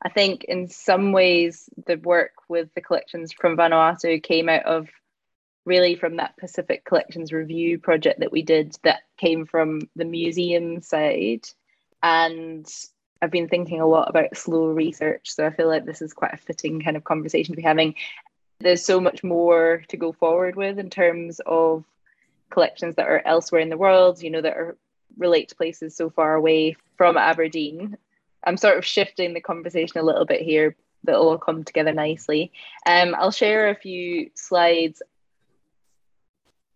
I 0.03 0.09
think 0.09 0.45
in 0.45 0.69
some 0.69 1.13
ways 1.13 1.69
the 1.87 1.97
work 1.97 2.33
with 2.49 2.69
the 2.75 2.81
collections 2.81 3.33
from 3.33 3.57
Vanuatu 3.57 4.23
came 4.23 4.49
out 4.49 4.65
of 4.65 4.89
really 5.67 5.97
from 5.97 6.17
that 6.17 6.37
Pacific 6.39 6.85
Collections 6.85 7.33
Review 7.33 7.79
project 7.79 8.21
that 8.21 8.33
we 8.33 8.43
did 8.43 8.77
that 8.85 9.03
came 9.19 9.45
from 9.45 9.83
the 9.97 10.05
museum 10.05 10.81
side. 10.81 11.47
And 12.03 12.67
I've 13.21 13.33
been 13.33 13.49
thinking 13.49 13.81
a 13.81 13.87
lot 13.87 14.09
about 14.09 14.37
slow 14.37 14.69
research. 14.69 15.33
So 15.33 15.45
I 15.45 15.51
feel 15.51 15.69
like 15.69 15.85
this 15.85 16.01
is 16.01 16.15
quite 16.15 16.33
a 16.33 16.39
fitting 16.39 16.81
kind 16.81 16.97
of 16.97 17.05
conversation 17.05 17.53
to 17.53 17.57
be 17.57 17.63
having. 17.63 17.97
There's 18.61 18.85
so 18.85 19.01
much 19.01 19.25
more 19.25 19.83
to 19.89 19.97
go 19.97 20.13
forward 20.13 20.57
with 20.57 20.79
in 20.79 20.89
terms 20.89 21.41
of 21.45 21.85
collections 22.49 22.95
that 22.95 23.09
are 23.09 23.23
elsewhere 23.27 23.61
in 23.61 23.69
the 23.69 23.77
world, 23.77 24.23
you 24.23 24.31
know, 24.31 24.41
that 24.41 24.57
are 24.57 24.77
relate 25.19 25.49
to 25.49 25.57
places 25.57 25.97
so 25.97 26.11
far 26.11 26.35
away 26.35 26.77
from 26.97 27.17
Aberdeen. 27.17 27.97
I'm 28.45 28.57
sort 28.57 28.79
of 28.79 28.85
shifting 28.85 29.35
the 29.35 29.41
conversation 29.41 29.99
a 29.99 30.05
little 30.05 30.25
bit 30.25 30.43
here 30.43 30.77
that'll 31.03 31.29
all 31.29 31.39
come 31.39 31.65
together 31.65 31.93
nicely. 31.93 32.53
Um, 32.87 33.15
I'll 33.19 33.31
share 33.31 33.69
a 33.69 33.75
few 33.75 34.31
slides 34.35 35.03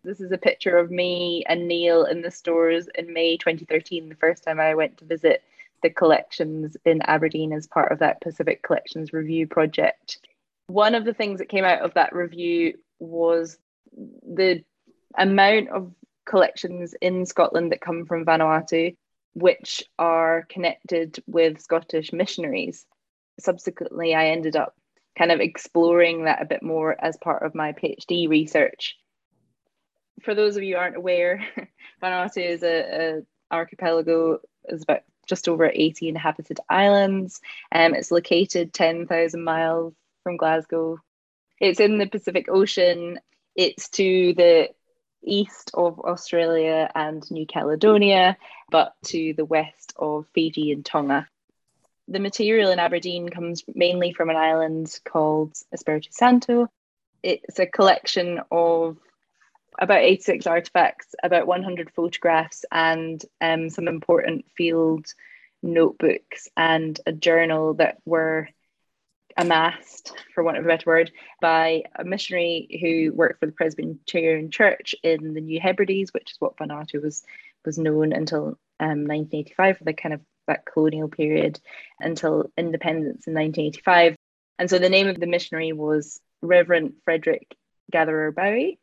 this 0.03 0.19
is 0.19 0.31
a 0.31 0.37
picture 0.37 0.77
of 0.77 0.91
me 0.91 1.43
and 1.47 1.67
Neil 1.67 2.05
in 2.05 2.21
the 2.21 2.31
stores 2.31 2.87
in 2.95 3.13
May 3.13 3.37
2013, 3.37 4.09
the 4.09 4.15
first 4.15 4.43
time 4.43 4.59
I 4.59 4.75
went 4.75 4.97
to 4.97 5.05
visit 5.05 5.43
the 5.83 5.89
collections 5.89 6.77
in 6.85 7.01
Aberdeen 7.03 7.53
as 7.53 7.67
part 7.67 7.91
of 7.91 7.99
that 7.99 8.21
Pacific 8.21 8.63
Collections 8.63 9.13
Review 9.13 9.47
project. 9.47 10.19
One 10.67 10.95
of 10.95 11.05
the 11.05 11.13
things 11.13 11.39
that 11.39 11.49
came 11.49 11.65
out 11.65 11.81
of 11.81 11.93
that 11.95 12.15
review 12.15 12.77
was 12.99 13.57
the 13.93 14.63
amount 15.17 15.69
of 15.69 15.93
collections 16.25 16.95
in 17.01 17.25
Scotland 17.25 17.71
that 17.71 17.81
come 17.81 18.05
from 18.05 18.25
Vanuatu, 18.25 18.95
which 19.33 19.83
are 19.97 20.45
connected 20.49 21.21
with 21.27 21.61
Scottish 21.61 22.13
missionaries. 22.13 22.85
Subsequently, 23.39 24.13
I 24.13 24.27
ended 24.27 24.55
up 24.55 24.75
kind 25.17 25.31
of 25.31 25.39
exploring 25.39 26.25
that 26.25 26.41
a 26.41 26.45
bit 26.45 26.63
more 26.63 26.95
as 27.03 27.17
part 27.17 27.43
of 27.43 27.55
my 27.55 27.73
PhD 27.73 28.29
research 28.29 28.97
for 30.23 30.35
those 30.35 30.57
of 30.57 30.63
you 30.63 30.77
aren't 30.77 30.97
aware, 30.97 31.45
Vanuatu 32.01 32.43
is 32.43 32.63
a, 32.63 33.21
a 33.21 33.21
archipelago. 33.51 34.39
is 34.67 34.83
about 34.83 35.01
just 35.27 35.47
over 35.47 35.69
80 35.71 36.09
inhabited 36.09 36.59
islands. 36.69 37.41
Um, 37.71 37.93
it's 37.93 38.11
located 38.11 38.73
10,000 38.73 39.43
miles 39.43 39.93
from 40.23 40.37
Glasgow. 40.37 40.99
It's 41.59 41.79
in 41.79 41.97
the 41.97 42.07
Pacific 42.07 42.47
Ocean. 42.49 43.19
It's 43.55 43.89
to 43.89 44.33
the 44.33 44.69
east 45.23 45.71
of 45.73 45.99
Australia 45.99 46.89
and 46.95 47.29
New 47.29 47.45
Caledonia, 47.45 48.37
but 48.71 48.93
to 49.05 49.33
the 49.35 49.45
west 49.45 49.93
of 49.95 50.25
Fiji 50.33 50.71
and 50.71 50.85
Tonga. 50.85 51.27
The 52.07 52.19
material 52.19 52.71
in 52.71 52.79
Aberdeen 52.79 53.29
comes 53.29 53.63
mainly 53.73 54.11
from 54.11 54.29
an 54.29 54.35
island 54.35 54.99
called 55.05 55.53
Espiritu 55.71 56.09
Santo. 56.11 56.67
It's 57.23 57.59
a 57.59 57.67
collection 57.67 58.41
of 58.51 58.97
about 59.79 60.01
86 60.01 60.47
artifacts, 60.47 61.15
about 61.23 61.47
100 61.47 61.91
photographs, 61.91 62.65
and 62.71 63.23
um, 63.39 63.69
some 63.69 63.87
important 63.87 64.45
field 64.55 65.07
notebooks 65.63 66.47
and 66.57 66.99
a 67.05 67.11
journal 67.11 67.75
that 67.75 67.97
were 68.05 68.49
amassed, 69.37 70.13
for 70.33 70.43
want 70.43 70.57
of 70.57 70.65
a 70.65 70.67
better 70.67 70.89
word, 70.89 71.11
by 71.39 71.83
a 71.95 72.03
missionary 72.03 72.79
who 72.81 73.13
worked 73.13 73.39
for 73.39 73.45
the 73.45 73.51
Presbyterian 73.51 74.51
Church 74.51 74.95
in 75.03 75.33
the 75.33 75.41
New 75.41 75.59
Hebrides, 75.59 76.13
which 76.13 76.31
is 76.31 76.37
what 76.39 76.57
Vanuatu 76.57 77.01
was 77.01 77.23
was 77.63 77.77
known 77.77 78.11
until 78.11 78.57
um, 78.79 79.05
1985 79.05 79.77
for 79.77 79.83
the 79.83 79.93
kind 79.93 80.13
of 80.13 80.21
that 80.47 80.65
colonial 80.65 81.07
period 81.07 81.59
until 81.99 82.49
independence 82.57 83.27
in 83.27 83.33
1985. 83.33 84.15
And 84.57 84.69
so 84.69 84.79
the 84.79 84.89
name 84.89 85.07
of 85.07 85.19
the 85.19 85.27
missionary 85.27 85.71
was 85.71 86.19
Reverend 86.41 86.93
Frederick 87.05 87.55
Gatherer 87.91 88.31
Bowie 88.31 88.79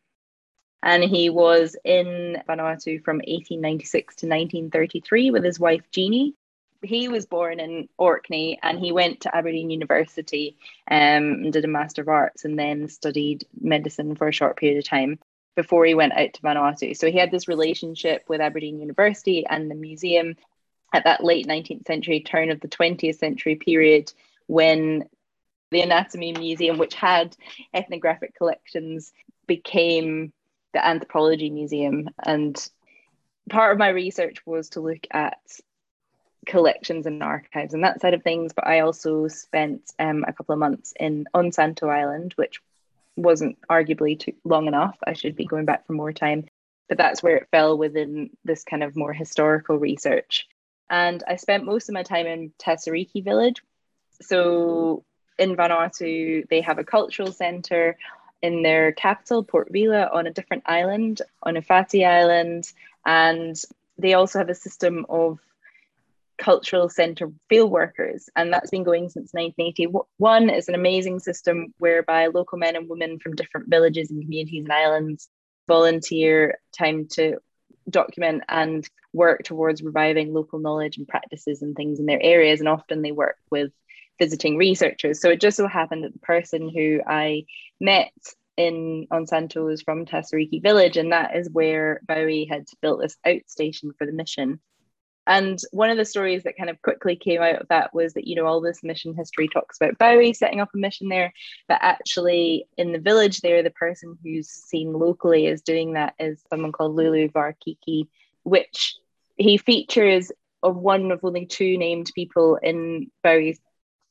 and 0.82 1.02
he 1.02 1.30
was 1.30 1.76
in 1.84 2.42
Vanuatu 2.48 3.02
from 3.02 3.16
1896 3.16 4.16
to 4.16 4.26
1933 4.26 5.30
with 5.30 5.44
his 5.44 5.58
wife 5.58 5.82
Jeannie. 5.90 6.34
He 6.82 7.08
was 7.08 7.26
born 7.26 7.58
in 7.58 7.88
Orkney 7.98 8.60
and 8.62 8.78
he 8.78 8.92
went 8.92 9.22
to 9.22 9.34
Aberdeen 9.34 9.70
University 9.70 10.56
um, 10.88 10.96
and 10.96 11.52
did 11.52 11.64
a 11.64 11.68
Master 11.68 12.02
of 12.02 12.08
Arts 12.08 12.44
and 12.44 12.56
then 12.56 12.88
studied 12.88 13.44
medicine 13.60 14.14
for 14.14 14.28
a 14.28 14.32
short 14.32 14.56
period 14.56 14.78
of 14.78 14.84
time 14.84 15.18
before 15.56 15.84
he 15.84 15.94
went 15.94 16.12
out 16.12 16.34
to 16.34 16.42
Vanuatu. 16.42 16.96
So 16.96 17.10
he 17.10 17.18
had 17.18 17.32
this 17.32 17.48
relationship 17.48 18.22
with 18.28 18.40
Aberdeen 18.40 18.78
University 18.78 19.44
and 19.44 19.68
the 19.68 19.74
museum 19.74 20.36
at 20.94 21.04
that 21.04 21.24
late 21.24 21.48
19th 21.48 21.86
century, 21.86 22.20
turn 22.20 22.50
of 22.50 22.60
the 22.60 22.68
20th 22.68 23.18
century 23.18 23.56
period 23.56 24.12
when 24.46 25.08
the 25.70 25.80
Anatomy 25.80 26.32
Museum, 26.32 26.78
which 26.78 26.94
had 26.94 27.36
ethnographic 27.74 28.36
collections, 28.36 29.12
became 29.46 30.32
the 30.72 30.86
Anthropology 30.86 31.50
Museum. 31.50 32.10
And 32.24 32.56
part 33.48 33.72
of 33.72 33.78
my 33.78 33.88
research 33.88 34.44
was 34.46 34.70
to 34.70 34.80
look 34.80 35.06
at 35.10 35.38
collections 36.46 37.06
and 37.06 37.22
archives 37.22 37.74
and 37.74 37.84
that 37.84 38.00
side 38.00 38.14
of 38.14 38.22
things. 38.22 38.52
But 38.52 38.66
I 38.66 38.80
also 38.80 39.28
spent 39.28 39.92
um, 39.98 40.24
a 40.26 40.32
couple 40.32 40.52
of 40.52 40.58
months 40.58 40.92
in 40.98 41.26
on 41.34 41.52
Santo 41.52 41.88
Island, 41.88 42.32
which 42.36 42.60
wasn't 43.16 43.58
arguably 43.70 44.18
too 44.18 44.34
long 44.44 44.66
enough. 44.66 44.96
I 45.06 45.12
should 45.12 45.36
be 45.36 45.44
going 45.44 45.64
back 45.64 45.86
for 45.86 45.92
more 45.92 46.12
time. 46.12 46.46
But 46.88 46.96
that's 46.96 47.22
where 47.22 47.36
it 47.36 47.48
fell 47.50 47.76
within 47.76 48.30
this 48.44 48.64
kind 48.64 48.82
of 48.82 48.96
more 48.96 49.12
historical 49.12 49.78
research. 49.78 50.48
And 50.88 51.22
I 51.28 51.36
spent 51.36 51.66
most 51.66 51.88
of 51.88 51.94
my 51.94 52.02
time 52.02 52.26
in 52.26 52.52
Tesariki 52.58 53.22
village. 53.22 53.62
So 54.22 55.04
in 55.38 55.54
Vanuatu, 55.54 56.48
they 56.48 56.62
have 56.62 56.78
a 56.78 56.84
cultural 56.84 57.30
centre 57.30 57.98
in 58.42 58.62
their 58.62 58.92
capital, 58.92 59.42
Port 59.42 59.68
Vila, 59.70 60.08
on 60.12 60.26
a 60.26 60.32
different 60.32 60.62
island, 60.66 61.22
on 61.42 61.54
Efate 61.54 62.06
Island. 62.06 62.72
And 63.04 63.56
they 63.98 64.14
also 64.14 64.38
have 64.38 64.48
a 64.48 64.54
system 64.54 65.06
of 65.08 65.38
cultural 66.38 66.88
centre 66.88 67.32
field 67.48 67.70
workers, 67.70 68.30
and 68.36 68.52
that's 68.52 68.70
been 68.70 68.84
going 68.84 69.08
since 69.08 69.32
1981. 69.32 70.50
It's 70.50 70.68
an 70.68 70.74
amazing 70.74 71.18
system 71.18 71.74
whereby 71.78 72.28
local 72.28 72.58
men 72.58 72.76
and 72.76 72.88
women 72.88 73.18
from 73.18 73.34
different 73.34 73.68
villages 73.68 74.10
and 74.10 74.22
communities 74.22 74.62
and 74.62 74.72
islands 74.72 75.28
volunteer 75.66 76.58
time 76.72 77.06
to 77.12 77.38
document 77.90 78.44
and 78.48 78.88
work 79.12 79.42
towards 79.42 79.82
reviving 79.82 80.32
local 80.32 80.58
knowledge 80.58 80.96
and 80.96 81.08
practices 81.08 81.62
and 81.62 81.74
things 81.74 81.98
in 81.98 82.06
their 82.06 82.22
areas. 82.22 82.60
And 82.60 82.68
often 82.68 83.02
they 83.02 83.12
work 83.12 83.36
with 83.50 83.72
visiting 84.18 84.56
researchers. 84.56 85.20
So 85.20 85.30
it 85.30 85.40
just 85.40 85.56
so 85.56 85.66
happened 85.66 86.04
that 86.04 86.12
the 86.12 86.18
person 86.18 86.68
who 86.68 87.00
I 87.06 87.44
met 87.80 88.12
in 88.56 89.06
on 89.10 89.26
Santo 89.26 89.64
was 89.64 89.82
from 89.82 90.04
Tesariki 90.04 90.62
village, 90.62 90.96
and 90.96 91.12
that 91.12 91.36
is 91.36 91.48
where 91.50 92.00
Bowie 92.06 92.46
had 92.50 92.66
built 92.82 93.00
this 93.00 93.16
outstation 93.24 93.90
for 93.96 94.06
the 94.06 94.12
mission. 94.12 94.60
And 95.28 95.58
one 95.72 95.90
of 95.90 95.98
the 95.98 96.06
stories 96.06 96.44
that 96.44 96.56
kind 96.56 96.70
of 96.70 96.80
quickly 96.80 97.14
came 97.14 97.42
out 97.42 97.60
of 97.60 97.68
that 97.68 97.94
was 97.94 98.14
that, 98.14 98.26
you 98.26 98.34
know, 98.34 98.46
all 98.46 98.62
this 98.62 98.82
mission 98.82 99.14
history 99.14 99.46
talks 99.46 99.76
about 99.78 99.98
Bowie 99.98 100.32
setting 100.32 100.60
up 100.60 100.70
a 100.74 100.78
mission 100.78 101.10
there, 101.10 101.34
but 101.68 101.78
actually 101.82 102.66
in 102.78 102.92
the 102.92 102.98
village 102.98 103.40
there, 103.40 103.62
the 103.62 103.70
person 103.70 104.16
who's 104.24 104.48
seen 104.48 104.94
locally 104.94 105.46
as 105.46 105.60
doing 105.60 105.92
that 105.92 106.14
is 106.18 106.42
someone 106.48 106.72
called 106.72 106.96
Lulu 106.96 107.28
Varkiki, 107.28 108.08
which 108.42 108.96
he 109.36 109.58
features 109.58 110.32
of 110.62 110.76
one 110.76 111.12
of 111.12 111.20
only 111.22 111.44
two 111.44 111.76
named 111.76 112.10
people 112.14 112.56
in 112.56 113.10
Bowie's 113.22 113.60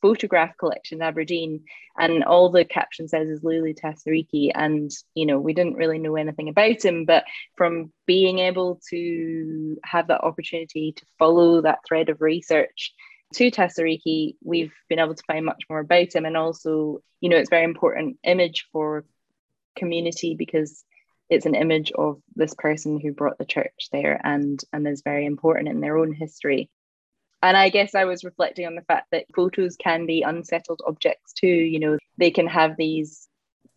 photograph 0.02 0.56
collection 0.58 1.00
in 1.00 1.02
Aberdeen, 1.02 1.64
and 1.98 2.24
all 2.24 2.50
the 2.50 2.66
caption 2.66 3.08
says 3.08 3.30
is 3.30 3.44
Lulu 3.44 3.74
Tesariki. 3.74 4.52
And 4.54 4.92
you 5.16 5.26
know, 5.26 5.40
we 5.40 5.54
didn't 5.54 5.76
really 5.76 6.00
know 6.00 6.16
anything 6.16 6.50
about 6.50 6.84
him, 6.84 7.06
but 7.06 7.26
from 7.56 7.92
being 8.06 8.40
able 8.40 8.80
to 8.90 9.78
have 9.84 10.08
that 10.08 10.22
opportunity 10.22 10.94
to 10.94 11.06
follow 11.20 11.62
that 11.62 11.80
thread 11.88 12.10
of 12.10 12.22
research 12.22 12.94
to 13.34 13.52
Tesariki, 13.52 14.36
we've 14.44 14.74
been 14.90 15.00
able 15.00 15.16
to 15.16 15.24
find 15.28 15.46
much 15.46 15.64
more 15.70 15.80
about 15.80 16.14
him. 16.16 16.26
And 16.26 16.38
also, 16.38 17.02
you 17.20 17.30
know, 17.30 17.38
it's 17.38 17.50
very 17.50 17.66
important 17.66 18.18
image 18.24 18.68
for 18.72 19.06
community 19.76 20.36
because 20.36 20.84
it's 21.30 21.46
an 21.46 21.56
image 21.56 21.92
of 21.92 22.22
this 22.36 22.54
person 22.54 23.00
who 23.00 23.12
brought 23.12 23.38
the 23.38 23.46
church 23.46 23.90
there 23.92 24.20
and 24.24 24.60
and 24.72 24.88
is 24.88 25.02
very 25.04 25.26
important 25.26 25.68
in 25.68 25.82
their 25.82 25.98
own 25.98 26.14
history 26.14 26.70
and 27.42 27.56
I 27.56 27.70
guess 27.70 27.96
I 27.96 28.06
was 28.06 28.24
reflecting 28.24 28.66
on 28.66 28.76
the 28.76 28.82
fact 28.82 29.08
that 29.12 29.26
photos 29.36 29.76
can 29.76 30.06
be 30.06 30.22
unsettled 30.22 30.82
objects 30.86 31.34
too. 31.34 31.48
You 31.48 31.80
know, 31.80 31.98
they 32.18 32.32
can 32.32 32.48
have 32.48 32.78
these 32.78 33.28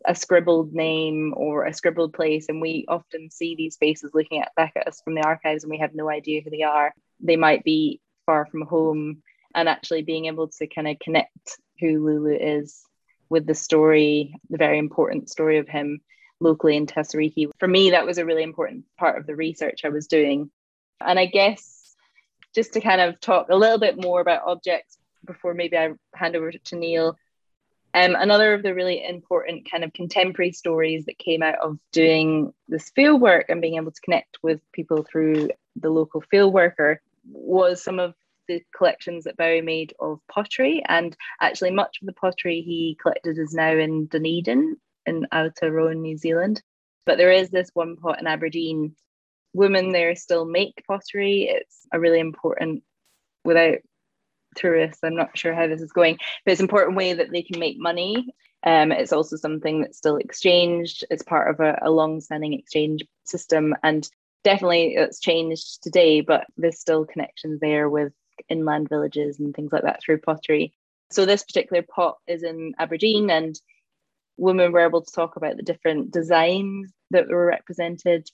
a 0.07 0.15
scribbled 0.15 0.73
name 0.73 1.35
or 1.37 1.67
a 1.67 1.75
scribbled 1.75 2.15
place, 2.15 2.49
and 2.49 2.61
we 2.61 2.87
often 2.89 3.31
see 3.31 3.55
these 3.55 3.77
faces 3.77 4.13
looking 4.15 4.41
at 4.41 4.55
back 4.55 4.73
at 4.77 4.89
us 4.89 5.01
from 5.03 5.15
the 5.15 5.23
archives, 5.23 5.63
and 5.63 5.71
we 5.71 5.79
have 5.79 5.95
no 5.95 6.09
idea 6.09 6.41
who 6.41 6.51
they 6.51 6.63
are. 6.63 6.95
They 7.21 7.37
might 7.37 7.65
be 7.65 8.01
far 8.25 8.47
from 8.47 8.63
home, 8.63 9.23
and 9.55 9.69
actually 9.69 10.03
being 10.03 10.27
able 10.27 10.49
to 10.49 10.67
kind 10.67 10.89
of 10.89 10.99
connect 11.01 11.59
who 11.81 12.05
Lulu 12.05 12.35
is 12.35 12.83
with 13.29 13.47
the 13.47 13.55
story, 13.55 14.35
the 14.49 14.59
very 14.59 14.79
important 14.79 15.31
story 15.31 15.59
of 15.59 15.69
him 15.69 16.01
locally 16.41 16.77
in 16.77 16.87
Tesariki. 16.87 17.51
For 17.59 17.69
me, 17.69 17.91
that 17.91 18.07
was 18.07 18.19
a 18.19 18.25
really 18.25 18.43
important 18.43 18.85
part 18.99 19.19
of 19.19 19.27
the 19.27 19.37
research 19.37 19.85
I 19.85 19.91
was 19.91 20.07
doing. 20.07 20.51
And 21.01 21.19
I 21.19 21.27
guess 21.27 21.80
just 22.55 22.73
to 22.75 22.81
kind 22.81 23.01
of 23.01 23.21
talk 23.21 23.49
a 23.49 23.57
little 23.57 23.79
bit 23.79 24.01
more 24.01 24.21
about 24.21 24.43
objects 24.47 24.99
before 25.25 25.55
maybe 25.55 25.77
I 25.77 25.91
hand 26.15 26.37
over 26.37 26.51
to 26.53 26.77
Neil. 26.77 27.17
Um, 27.93 28.15
another 28.15 28.55
of 28.55 28.63
the 28.63 28.75
really 28.75 29.05
important 29.05 29.69
kind 29.69 29.83
of 29.83 29.93
contemporary 29.93 30.53
stories 30.53 31.07
that 31.07 31.19
came 31.19 31.43
out 31.43 31.59
of 31.59 31.79
doing 31.93 32.53
this 32.69 32.91
field 32.91 33.21
work 33.21 33.47
and 33.49 33.61
being 33.61 33.77
able 33.77 33.91
to 33.91 34.01
connect 34.01 34.39
with 34.43 34.61
people 34.73 35.05
through 35.11 35.51
the 35.77 35.91
local 35.91 36.21
field 36.31 36.55
worker 36.55 37.01
was 37.33 37.83
some 37.83 37.99
of 37.99 38.15
the 38.47 38.63
collections 38.77 39.25
that 39.25 39.37
Bowie 39.37 39.61
made 39.61 39.95
of 39.99 40.21
pottery. 40.29 40.83
And 40.87 41.17
actually, 41.41 41.73
much 41.73 41.99
of 42.01 42.07
the 42.07 42.13
pottery 42.13 42.61
he 42.61 42.97
collected 43.01 43.39
is 43.39 43.55
now 43.55 43.73
in 43.73 44.07
Dunedin 44.07 44.77
in 45.07 45.27
Aotearoa, 45.33 45.97
New 45.97 46.17
Zealand. 46.17 46.63
But 47.07 47.19
there 47.19 47.33
is 47.33 47.51
this 47.51 47.71
one 47.75 47.97
pot 47.97 48.21
in 48.21 48.27
Aberdeen 48.27 48.95
women 49.53 49.93
there 49.93 50.15
still 50.17 50.45
make 50.45 50.83
pottery. 50.87 51.49
It's 51.51 51.87
a 51.93 52.01
really 52.01 52.21
important, 52.21 52.83
without 53.45 53.79
tourists, 54.57 55.03
I'm 55.03 55.17
not 55.17 55.37
sure 55.37 55.55
how 55.55 55.67
this 55.67 55.81
is 55.81 55.93
going, 55.93 56.19
but 56.45 56.53
it's 56.53 56.61
an 56.61 56.65
important 56.65 56.97
way 56.97 57.13
that 57.13 57.31
they 57.31 57.43
can 57.43 57.61
make 57.61 57.79
money. 57.79 58.33
Um, 58.65 58.93
it's 58.93 59.13
also 59.13 59.37
something 59.37 59.81
that's 59.81 59.99
still 59.99 60.17
exchanged. 60.17 61.05
It's 61.11 61.23
part 61.23 61.49
of 61.49 61.61
a, 61.61 61.79
a 61.83 61.91
long-standing 61.91 62.53
exchange 62.53 63.05
system, 63.25 63.75
and 63.83 64.09
definitely 64.45 64.95
it's 64.95 65.21
changed 65.21 65.83
today. 65.83 66.21
But 66.21 66.47
there's 66.57 66.81
still 66.81 67.05
connections 67.05 67.61
there 67.61 67.89
with 67.89 68.13
inland 68.49 68.89
villages 68.89 69.39
and 69.39 69.55
things 69.55 69.73
like 69.73 69.83
that 69.83 70.03
through 70.03 70.19
pottery. 70.19 70.75
So 71.11 71.25
this 71.25 71.43
particular 71.43 71.83
pot 71.83 72.19
is 72.27 72.43
in 72.43 72.75
Aberdeen, 72.79 73.31
and 73.31 73.59
women 74.37 74.73
were 74.73 74.87
able 74.87 75.03
to 75.03 75.13
talk 75.13 75.37
about 75.37 75.57
the 75.57 75.63
different 75.63 76.11
designs 76.11 76.93
that 77.11 77.29
were 77.29 77.47
represented 77.47 78.29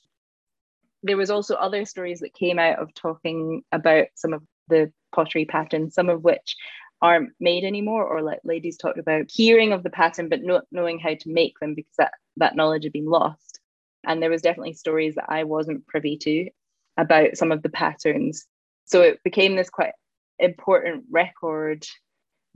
there 1.07 1.17
was 1.17 1.31
also 1.31 1.55
other 1.55 1.85
stories 1.85 2.21
that 2.21 2.35
came 2.35 2.59
out 2.59 2.79
of 2.79 2.93
talking 2.95 3.63
about 3.73 4.07
some 4.15 4.33
of 4.33 4.43
the 4.69 4.93
pottery 5.15 5.45
patterns, 5.45 5.95
some 5.95 6.09
of 6.09 6.25
which 6.25 6.57
aren't 7.01 7.31
made 7.39 7.65
anymore, 7.65 8.05
or 8.05 8.23
like 8.23 8.41
ladies 8.45 8.77
talked 8.77 8.99
about 8.99 9.31
hearing 9.31 9.73
of 9.73 9.83
the 9.83 9.91
pattern 9.91 10.29
but 10.29 10.43
not 10.43 10.65
knowing 10.73 10.99
how 10.99 11.15
to 11.15 11.31
make 11.31 11.59
them 11.61 11.75
because 11.75 11.95
that 11.99 12.13
that 12.37 12.57
knowledge 12.57 12.85
had 12.85 12.93
been 12.93 13.07
lost. 13.07 13.61
And 14.05 14.23
there 14.23 14.31
was 14.31 14.43
definitely 14.43 14.75
stories 14.75 15.15
that 15.15 15.27
I 15.29 15.45
wasn't 15.45 15.87
privy 15.87 16.17
to 16.19 16.49
about 16.97 17.37
some 17.37 17.53
of 17.53 17.63
the 17.63 17.69
patterns. 17.69 18.47
So 18.85 19.03
it 19.03 19.23
became 19.25 19.57
this 19.57 19.71
quite 19.71 19.93
important 20.39 21.05
record 21.11 21.87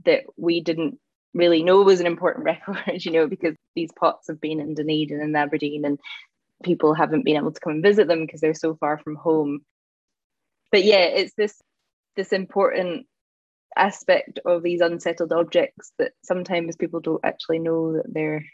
that 0.05 0.23
we 0.37 0.61
didn't 0.61 0.97
really 1.33 1.63
know 1.63 1.81
was 1.81 1.99
an 1.99 2.07
important 2.07 2.45
record, 2.67 3.05
you 3.05 3.11
know, 3.11 3.27
because 3.27 3.55
these 3.75 3.91
pots 3.97 4.27
have 4.27 4.41
been 4.41 4.59
in 4.59 4.73
Dunedin 4.73 5.21
and 5.21 5.35
Aberdeen 5.35 5.85
and 5.85 5.99
people 6.63 6.93
haven't 6.93 7.25
been 7.25 7.37
able 7.37 7.51
to 7.51 7.59
come 7.59 7.73
and 7.73 7.83
visit 7.83 8.07
them 8.07 8.25
because 8.25 8.41
they're 8.41 8.53
so 8.53 8.75
far 8.75 8.97
from 8.97 9.15
home. 9.15 9.61
But 10.71 10.83
yeah 10.83 11.05
it's 11.05 11.33
this 11.35 11.61
this 12.15 12.31
important 12.31 13.07
aspect 13.77 14.39
of 14.45 14.63
these 14.63 14.81
unsettled 14.81 15.31
objects 15.31 15.93
that 15.97 16.11
sometimes 16.23 16.75
people 16.75 16.99
don't 16.99 17.23
actually 17.23 17.59
know 17.59 17.93
that 17.93 18.13
they're 18.13 18.45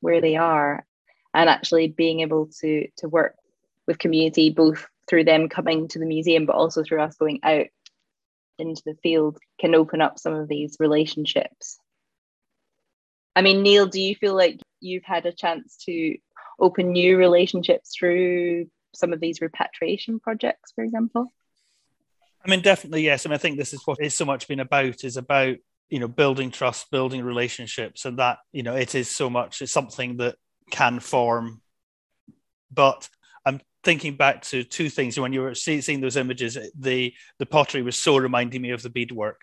where 0.00 0.20
they 0.20 0.36
are. 0.36 0.84
And 1.34 1.50
actually 1.50 1.88
being 1.88 2.20
able 2.20 2.48
to 2.60 2.88
to 2.98 3.08
work 3.08 3.36
with 3.86 3.98
community 3.98 4.50
both 4.50 4.86
through 5.08 5.24
them 5.24 5.48
coming 5.48 5.86
to 5.88 5.98
the 5.98 6.06
museum 6.06 6.46
but 6.46 6.56
also 6.56 6.82
through 6.82 7.00
us 7.00 7.16
going 7.16 7.40
out 7.42 7.66
into 8.58 8.82
the 8.86 8.96
field 9.02 9.38
can 9.60 9.74
open 9.74 10.00
up 10.00 10.18
some 10.18 10.34
of 10.34 10.48
these 10.48 10.76
relationships. 10.80 11.78
I 13.34 13.42
mean 13.42 13.62
neil 13.62 13.86
do 13.86 14.00
you 14.00 14.14
feel 14.14 14.34
like 14.34 14.58
you've 14.80 15.04
had 15.04 15.26
a 15.26 15.32
chance 15.32 15.76
to 15.84 16.16
open 16.58 16.92
new 16.92 17.16
relationships 17.16 17.94
through 17.96 18.66
some 18.94 19.12
of 19.12 19.20
these 19.20 19.40
repatriation 19.40 20.18
projects, 20.20 20.72
for 20.74 20.82
example? 20.82 21.32
I 22.44 22.50
mean, 22.50 22.62
definitely 22.62 23.02
yes. 23.02 23.26
I 23.26 23.28
mean, 23.28 23.34
I 23.34 23.38
think 23.38 23.58
this 23.58 23.72
is 23.72 23.82
what 23.84 23.98
it's 24.00 24.14
so 24.14 24.24
much 24.24 24.48
been 24.48 24.60
about 24.60 25.04
is 25.04 25.16
about 25.16 25.56
you 25.88 25.98
know 25.98 26.08
building 26.08 26.50
trust, 26.50 26.90
building 26.90 27.22
relationships, 27.22 28.04
and 28.04 28.18
that 28.18 28.38
you 28.52 28.62
know 28.62 28.74
it 28.74 28.94
is 28.94 29.10
so 29.10 29.28
much. 29.28 29.62
It's 29.62 29.72
something 29.72 30.16
that 30.18 30.36
can 30.70 31.00
form, 31.00 31.60
but 32.72 33.08
I'm 33.44 33.60
thinking 33.84 34.16
back 34.16 34.42
to 34.42 34.64
two 34.64 34.88
things. 34.88 35.18
When 35.18 35.32
you 35.32 35.42
were 35.42 35.54
seeing 35.54 36.00
those 36.00 36.16
images, 36.16 36.56
the 36.78 37.12
the 37.38 37.46
pottery 37.46 37.82
was 37.82 37.96
so 37.96 38.16
reminding 38.16 38.62
me 38.62 38.70
of 38.70 38.82
the 38.82 38.90
beadwork 38.90 39.40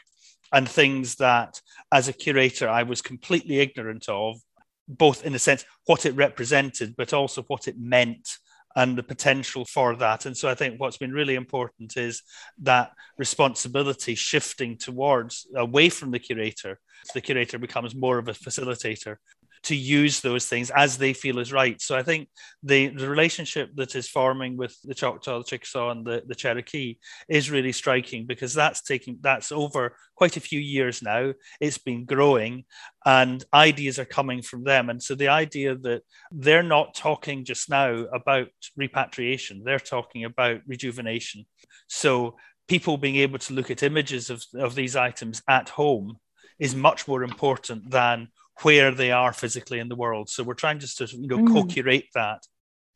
and 0.54 0.70
things 0.70 1.16
that, 1.16 1.60
as 1.92 2.08
a 2.08 2.14
curator, 2.14 2.70
I 2.70 2.84
was 2.84 3.02
completely 3.02 3.60
ignorant 3.60 4.06
of 4.08 4.40
both 4.88 5.26
in 5.26 5.36
a 5.36 5.40
sense 5.40 5.66
what 5.86 6.06
it 6.06 6.16
represented, 6.16 6.96
but 6.98 7.14
also 7.14 7.44
what 7.44 7.68
it 7.68 7.80
meant 7.80 8.38
and 8.76 8.98
the 8.98 9.04
potential 9.04 9.66
for 9.66 9.96
that. 9.96 10.26
And 10.26 10.36
so 10.36 10.50
I 10.50 10.56
think 10.56 10.80
what's 10.80 10.98
been 10.98 11.12
really 11.12 11.36
important 11.36 11.96
is 11.96 12.24
that 12.64 12.92
responsibility 13.18 14.16
shifting 14.16 14.78
towards 14.78 15.48
away 15.56 15.90
from 15.90 16.12
the 16.12 16.20
curator. 16.20 16.80
The 17.14 17.22
curator 17.22 17.60
becomes 17.60 17.94
more 17.94 18.18
of 18.18 18.28
a 18.28 18.34
facilitator 18.34 19.18
to 19.64 19.76
use 19.76 20.20
those 20.20 20.46
things 20.46 20.70
as 20.72 20.98
they 20.98 21.14
feel 21.14 21.40
is 21.40 21.54
right. 21.54 21.82
So 21.82 21.96
I 21.96 22.04
think 22.04 22.30
the, 22.62 22.88
the 22.88 23.10
relationship 23.10 23.70
that 23.76 23.96
is 23.96 24.10
forming 24.10 24.58
with 24.58 24.76
the 24.84 24.94
Choctaw, 24.94 25.40
the 25.40 25.44
Chickasaw, 25.46 25.92
and 25.92 26.06
the, 26.06 26.22
the 26.28 26.36
Cherokee 26.36 26.98
is 27.30 27.50
really 27.50 27.72
striking 27.72 28.26
because 28.26 28.54
that's 28.54 28.82
taking 28.82 29.20
that's 29.22 29.52
over 29.52 29.96
quite 30.16 30.38
a 30.38 30.42
few 30.42 30.60
years 30.60 31.02
now. 31.02 31.34
It's 31.62 31.78
been 31.78 32.06
growing, 32.06 32.66
and 33.06 33.44
ideas 33.54 34.00
are 34.00 34.06
coming 34.06 34.42
from 34.42 34.64
them. 34.64 34.90
And 34.90 35.02
so 35.02 35.16
the 35.16 35.30
idea 35.30 35.76
that 35.76 36.02
they're 36.32 36.64
not 36.64 36.94
talking 36.94 37.46
just 37.46 37.70
now 37.70 38.06
about 38.14 38.48
repatriation, 38.76 39.64
they're 39.64 39.80
talking 39.80 40.26
about 40.26 40.62
rejuvenation. 40.68 41.46
So 41.88 42.36
people 42.68 42.98
being 42.98 43.18
able 43.18 43.40
to 43.40 43.54
look 43.54 43.72
at 43.72 43.84
images 43.84 44.30
of, 44.30 44.44
of 44.56 44.76
these 44.76 44.96
items 44.96 45.42
at 45.48 45.70
home 45.70 46.18
is 46.60 46.76
much 46.76 47.08
more 47.08 47.24
important 47.24 47.90
than 47.90 48.28
where 48.62 48.92
they 48.92 49.12
are 49.12 49.34
physically 49.34 49.80
in 49.80 49.90
the 49.90 49.96
world. 49.96 50.30
So 50.30 50.44
we're 50.44 50.54
trying 50.54 50.80
just 50.80 50.98
to 51.00 51.06
you 51.06 51.28
know 51.28 51.40
mm. 51.40 51.54
co-curate 51.54 52.08
that. 52.14 52.44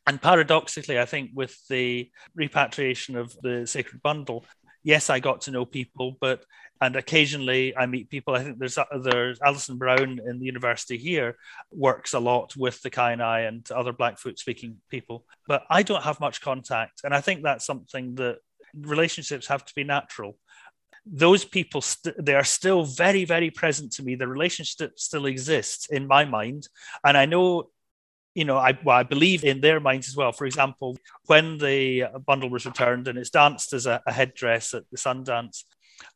And 0.06 0.22
paradoxically, 0.22 1.00
I 1.00 1.06
think 1.06 1.32
with 1.34 1.58
the 1.68 2.10
repatriation 2.34 3.18
of 3.18 3.36
the 3.42 3.68
Sacred 3.68 4.02
Bundle, 4.02 4.46
yes, 4.84 5.10
I 5.10 5.20
got 5.20 5.42
to 5.42 5.52
know 5.52 5.66
people, 5.66 6.16
but 6.22 6.46
and 6.80 6.96
occasionally 6.96 7.76
I 7.76 7.88
meet 7.88 8.10
people. 8.10 8.36
I 8.36 8.44
think 8.44 8.60
there's 8.60 8.78
there's 9.02 9.40
Alison 9.44 9.78
Brown 9.78 10.20
in 10.26 10.40
the 10.40 10.46
university 10.46 10.98
here 10.98 11.36
works 11.72 12.14
a 12.14 12.20
lot 12.20 12.56
with 12.56 12.82
the 12.82 12.90
Kainai 12.90 13.48
and 13.48 13.70
other 13.72 13.92
Blackfoot 13.92 14.40
speaking 14.40 14.78
people, 14.90 15.26
but 15.48 15.64
I 15.70 15.84
don't 15.84 16.04
have 16.04 16.20
much 16.20 16.42
contact, 16.42 17.02
and 17.04 17.14
I 17.14 17.22
think 17.22 17.44
that's 17.44 17.66
something 17.66 18.16
that 18.16 18.38
relationships 18.80 19.48
have 19.48 19.66
to 19.66 19.76
be 19.76 19.84
natural. 19.84 20.38
Those 21.10 21.46
people, 21.46 21.82
st- 21.82 22.16
they 22.24 22.36
are 22.36 22.44
still 22.44 22.84
very, 22.84 23.26
very 23.26 23.50
present 23.50 23.94
to 23.94 24.04
me. 24.04 24.16
The 24.16 24.28
relationship 24.28 25.00
still 25.00 25.26
exists 25.26 25.88
in 25.90 26.08
my 26.08 26.26
mind, 26.26 26.68
and 27.04 27.18
I 27.18 27.26
know 27.26 27.70
you 28.36 28.46
know, 28.46 28.58
I, 28.58 28.78
well, 28.84 28.96
I 28.96 29.02
believe 29.02 29.44
in 29.44 29.62
their 29.62 29.80
minds 29.80 30.08
as 30.08 30.16
well. 30.16 30.32
For 30.32 30.46
example, 30.46 30.96
when 31.26 31.58
the 31.58 32.04
bundle 32.24 32.52
was 32.52 32.68
returned 32.68 33.08
and 33.08 33.18
it's 33.18 33.32
danced 33.32 33.74
as 33.74 33.88
a, 33.88 34.00
a 34.06 34.14
headdress 34.14 34.76
at 34.76 34.84
the 34.92 34.98
Sundance, 34.98 35.64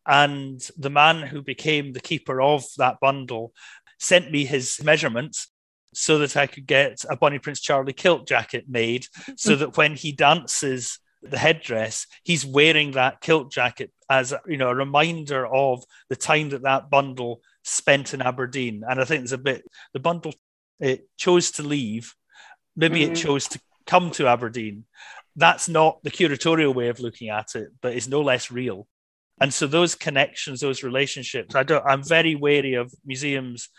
and 0.06 0.62
the 0.78 0.92
man 0.92 1.24
who 1.24 1.42
became 1.42 1.94
the 1.94 2.00
keeper 2.00 2.40
of 2.40 2.64
that 2.78 3.00
bundle 3.00 3.54
sent 4.00 4.32
me 4.32 4.46
his 4.46 4.84
measurements 4.84 5.48
so 5.94 6.20
that 6.20 6.38
I 6.38 6.48
could 6.48 6.68
get 6.68 7.04
a 7.10 7.18
Bonnie 7.18 7.40
Prince 7.40 7.60
Charlie 7.60 7.94
kilt 7.94 8.28
jacket 8.28 8.66
made 8.68 9.08
so 9.36 9.56
mm. 9.56 9.60
that 9.60 9.78
when 9.78 9.96
he 9.96 10.12
dances 10.12 11.00
the 11.22 11.38
headdress, 11.38 12.08
he's 12.24 12.46
wearing 12.46 12.92
that 12.92 13.22
kilt 13.22 13.52
jacket 13.52 13.92
as 14.10 14.34
you 14.48 14.58
know 14.58 14.70
a 14.70 14.76
reminder 14.76 15.46
of 15.46 15.84
the 16.10 16.16
time 16.16 16.50
that 16.50 16.64
that 16.64 16.90
bundle 16.90 17.42
spent 17.64 18.14
in 18.14 18.22
Aberdeen. 18.22 18.84
And 18.88 19.00
I 19.00 19.06
think 19.06 19.22
there's 19.22 19.32
a 19.32 19.38
bit 19.38 19.64
the 19.94 20.00
bundle 20.00 20.34
it 20.80 21.08
chose 21.18 21.52
to 21.52 21.64
leave, 21.64 22.14
maybe 22.76 23.02
mm-hmm. 23.02 23.14
it 23.14 23.16
chose 23.16 23.48
to 23.50 23.60
come 23.86 24.12
to 24.12 24.28
Aberdeen. 24.28 24.86
That's 25.36 25.70
not 25.70 26.04
the 26.04 26.12
curatorial 26.12 26.76
way 26.76 26.90
of 26.90 27.00
looking 27.00 27.30
at 27.30 27.56
it, 27.56 27.70
but 27.82 27.94
it's 27.96 28.08
no 28.08 28.22
less 28.22 28.52
real. 28.52 28.88
And 29.40 29.54
so 29.54 29.66
those 29.66 29.96
connections, 29.96 30.60
those 30.60 30.84
relationships, 30.84 31.56
I 31.56 31.64
don't. 31.64 31.86
I'm 31.86 32.04
very 32.04 32.36
wary 32.36 32.76
of 32.76 32.94
museums 33.06 33.70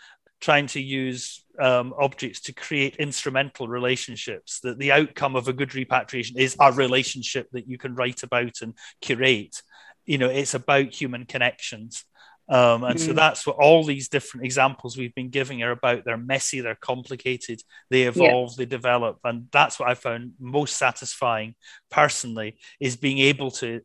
trying 0.43 0.67
to 0.67 0.81
use 0.81 1.45
um, 1.57 1.93
objects 1.97 2.41
to 2.41 2.53
create 2.53 2.97
instrumental 2.97 3.69
relationships. 3.69 4.59
That 4.59 4.77
the 4.77 4.91
outcome 4.91 5.37
of 5.37 5.47
a 5.47 5.53
good 5.53 5.73
repatriation 5.73 6.37
is 6.37 6.57
a 6.59 6.69
relationship 6.73 7.47
that 7.53 7.65
you 7.65 7.77
can 7.77 7.95
write 7.95 8.23
about 8.23 8.61
and 8.61 8.73
curate. 9.01 9.61
You 10.05 10.17
know, 10.17 10.29
it's 10.29 10.53
about 10.53 10.93
human 10.93 11.25
connections. 11.25 12.03
Um, 12.49 12.83
and 12.83 12.99
mm. 12.99 13.05
so 13.05 13.13
that's 13.13 13.47
what 13.47 13.55
all 13.55 13.85
these 13.85 14.09
different 14.09 14.45
examples 14.45 14.97
we've 14.97 15.15
been 15.15 15.29
giving 15.29 15.63
are 15.63 15.71
about. 15.71 16.03
They're 16.03 16.17
messy, 16.17 16.59
they're 16.59 16.75
complicated, 16.75 17.61
they 17.89 18.01
evolve, 18.03 18.51
yeah. 18.51 18.55
they 18.57 18.65
develop. 18.65 19.19
And 19.23 19.47
that's 19.49 19.79
what 19.79 19.87
I 19.87 19.93
found 19.93 20.33
most 20.41 20.75
satisfying 20.75 21.55
personally 21.89 22.57
is 22.81 22.97
being 22.97 23.19
able 23.19 23.51
to 23.51 23.79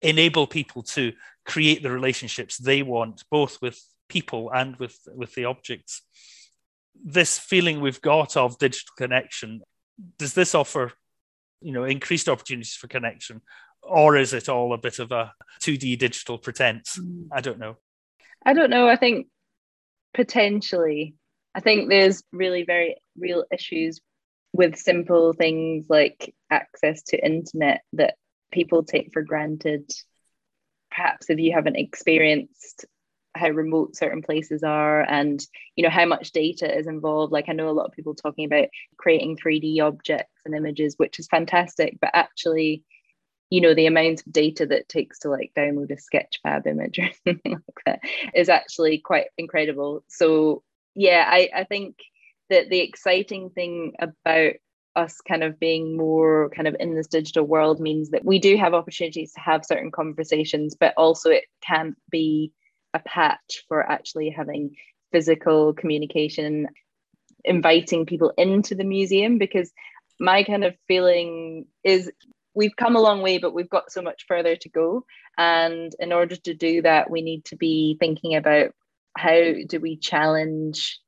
enable 0.00 0.48
people 0.48 0.82
to 0.82 1.12
create 1.46 1.84
the 1.84 1.92
relationships 1.92 2.58
they 2.58 2.82
want, 2.82 3.22
both 3.30 3.62
with 3.62 3.80
people 4.12 4.50
and 4.52 4.76
with, 4.76 4.98
with 5.14 5.34
the 5.34 5.44
objects. 5.44 6.02
This 7.04 7.38
feeling 7.38 7.80
we've 7.80 8.02
got 8.02 8.36
of 8.36 8.58
digital 8.58 8.92
connection, 8.96 9.62
does 10.18 10.34
this 10.34 10.54
offer 10.54 10.92
you 11.60 11.72
know 11.72 11.84
increased 11.84 12.28
opportunities 12.28 12.74
for 12.74 12.88
connection 12.88 13.40
or 13.82 14.16
is 14.16 14.32
it 14.32 14.48
all 14.48 14.72
a 14.72 14.78
bit 14.78 14.98
of 14.98 15.12
a 15.12 15.32
2D 15.62 15.98
digital 15.98 16.38
pretense? 16.38 16.98
Mm. 16.98 17.28
I 17.32 17.40
don't 17.40 17.58
know. 17.58 17.76
I 18.44 18.54
don't 18.54 18.70
know. 18.70 18.88
I 18.88 18.96
think 18.96 19.26
potentially, 20.14 21.14
I 21.54 21.60
think 21.60 21.88
there's 21.88 22.22
really 22.32 22.64
very 22.64 22.96
real 23.18 23.44
issues 23.52 24.00
with 24.52 24.76
simple 24.76 25.32
things 25.32 25.86
like 25.88 26.34
access 26.50 27.02
to 27.02 27.24
internet 27.24 27.82
that 27.94 28.14
people 28.52 28.84
take 28.84 29.12
for 29.12 29.22
granted. 29.22 29.90
Perhaps 30.90 31.30
if 31.30 31.38
you 31.38 31.52
haven't 31.52 31.76
experienced 31.76 32.84
how 33.34 33.48
remote 33.48 33.96
certain 33.96 34.22
places 34.22 34.62
are 34.62 35.02
and 35.02 35.46
you 35.76 35.82
know 35.82 35.90
how 35.90 36.04
much 36.04 36.32
data 36.32 36.78
is 36.78 36.86
involved. 36.86 37.32
Like 37.32 37.48
i 37.48 37.52
know 37.52 37.68
a 37.68 37.72
lot 37.72 37.86
of 37.86 37.92
people 37.92 38.14
talking 38.14 38.44
about 38.44 38.68
creating 38.96 39.36
3d 39.36 39.80
objects 39.80 40.40
and 40.44 40.54
images 40.54 40.94
which 40.96 41.18
is 41.18 41.28
fantastic 41.28 41.98
but 42.00 42.10
actually 42.14 42.84
you 43.50 43.60
know 43.60 43.74
the 43.74 43.86
amount 43.86 44.22
of 44.26 44.32
data 44.32 44.66
that 44.66 44.88
takes 44.88 45.18
to 45.20 45.28
like 45.28 45.52
download 45.56 45.90
a 45.90 45.96
sketchfab 45.96 46.66
image 46.66 46.98
or 46.98 47.10
something 47.26 47.52
like 47.52 47.84
that 47.86 48.00
is 48.34 48.48
actually 48.48 48.98
quite 48.98 49.26
incredible. 49.38 50.04
So 50.08 50.62
yeah 50.94 51.24
i 51.28 51.48
i 51.54 51.64
think 51.64 51.96
that 52.50 52.68
the 52.68 52.80
exciting 52.80 53.50
thing 53.50 53.94
about 53.98 54.52
us 54.94 55.22
kind 55.22 55.42
of 55.42 55.58
being 55.58 55.96
more 55.96 56.50
kind 56.50 56.68
of 56.68 56.76
in 56.78 56.94
this 56.94 57.06
digital 57.06 57.44
world 57.44 57.80
means 57.80 58.10
that 58.10 58.24
we 58.24 58.38
do 58.38 58.56
have 58.58 58.74
opportunities 58.74 59.32
to 59.32 59.40
have 59.40 59.64
certain 59.64 59.90
conversations 59.90 60.76
but 60.78 60.92
also 60.98 61.30
it 61.30 61.44
can't 61.66 61.96
be 62.10 62.52
a 62.94 63.00
patch 63.00 63.64
for 63.68 63.82
actually 63.82 64.30
having 64.30 64.76
physical 65.10 65.74
communication 65.74 66.68
inviting 67.44 68.06
people 68.06 68.32
into 68.38 68.74
the 68.74 68.84
museum 68.84 69.38
because 69.38 69.72
my 70.20 70.44
kind 70.44 70.64
of 70.64 70.74
feeling 70.86 71.66
is 71.84 72.10
we've 72.54 72.76
come 72.76 72.96
a 72.96 73.00
long 73.00 73.22
way, 73.22 73.38
but 73.38 73.54
we've 73.54 73.70
got 73.70 73.90
so 73.90 74.02
much 74.02 74.24
further 74.28 74.56
to 74.56 74.68
go. 74.68 75.04
And 75.38 75.94
in 75.98 76.12
order 76.12 76.36
to 76.36 76.54
do 76.54 76.82
that, 76.82 77.10
we 77.10 77.22
need 77.22 77.44
to 77.46 77.56
be 77.56 77.96
thinking 77.98 78.34
about 78.36 78.72
how 79.16 79.40
do 79.66 79.80
we 79.80 79.96
challenge 79.96 81.00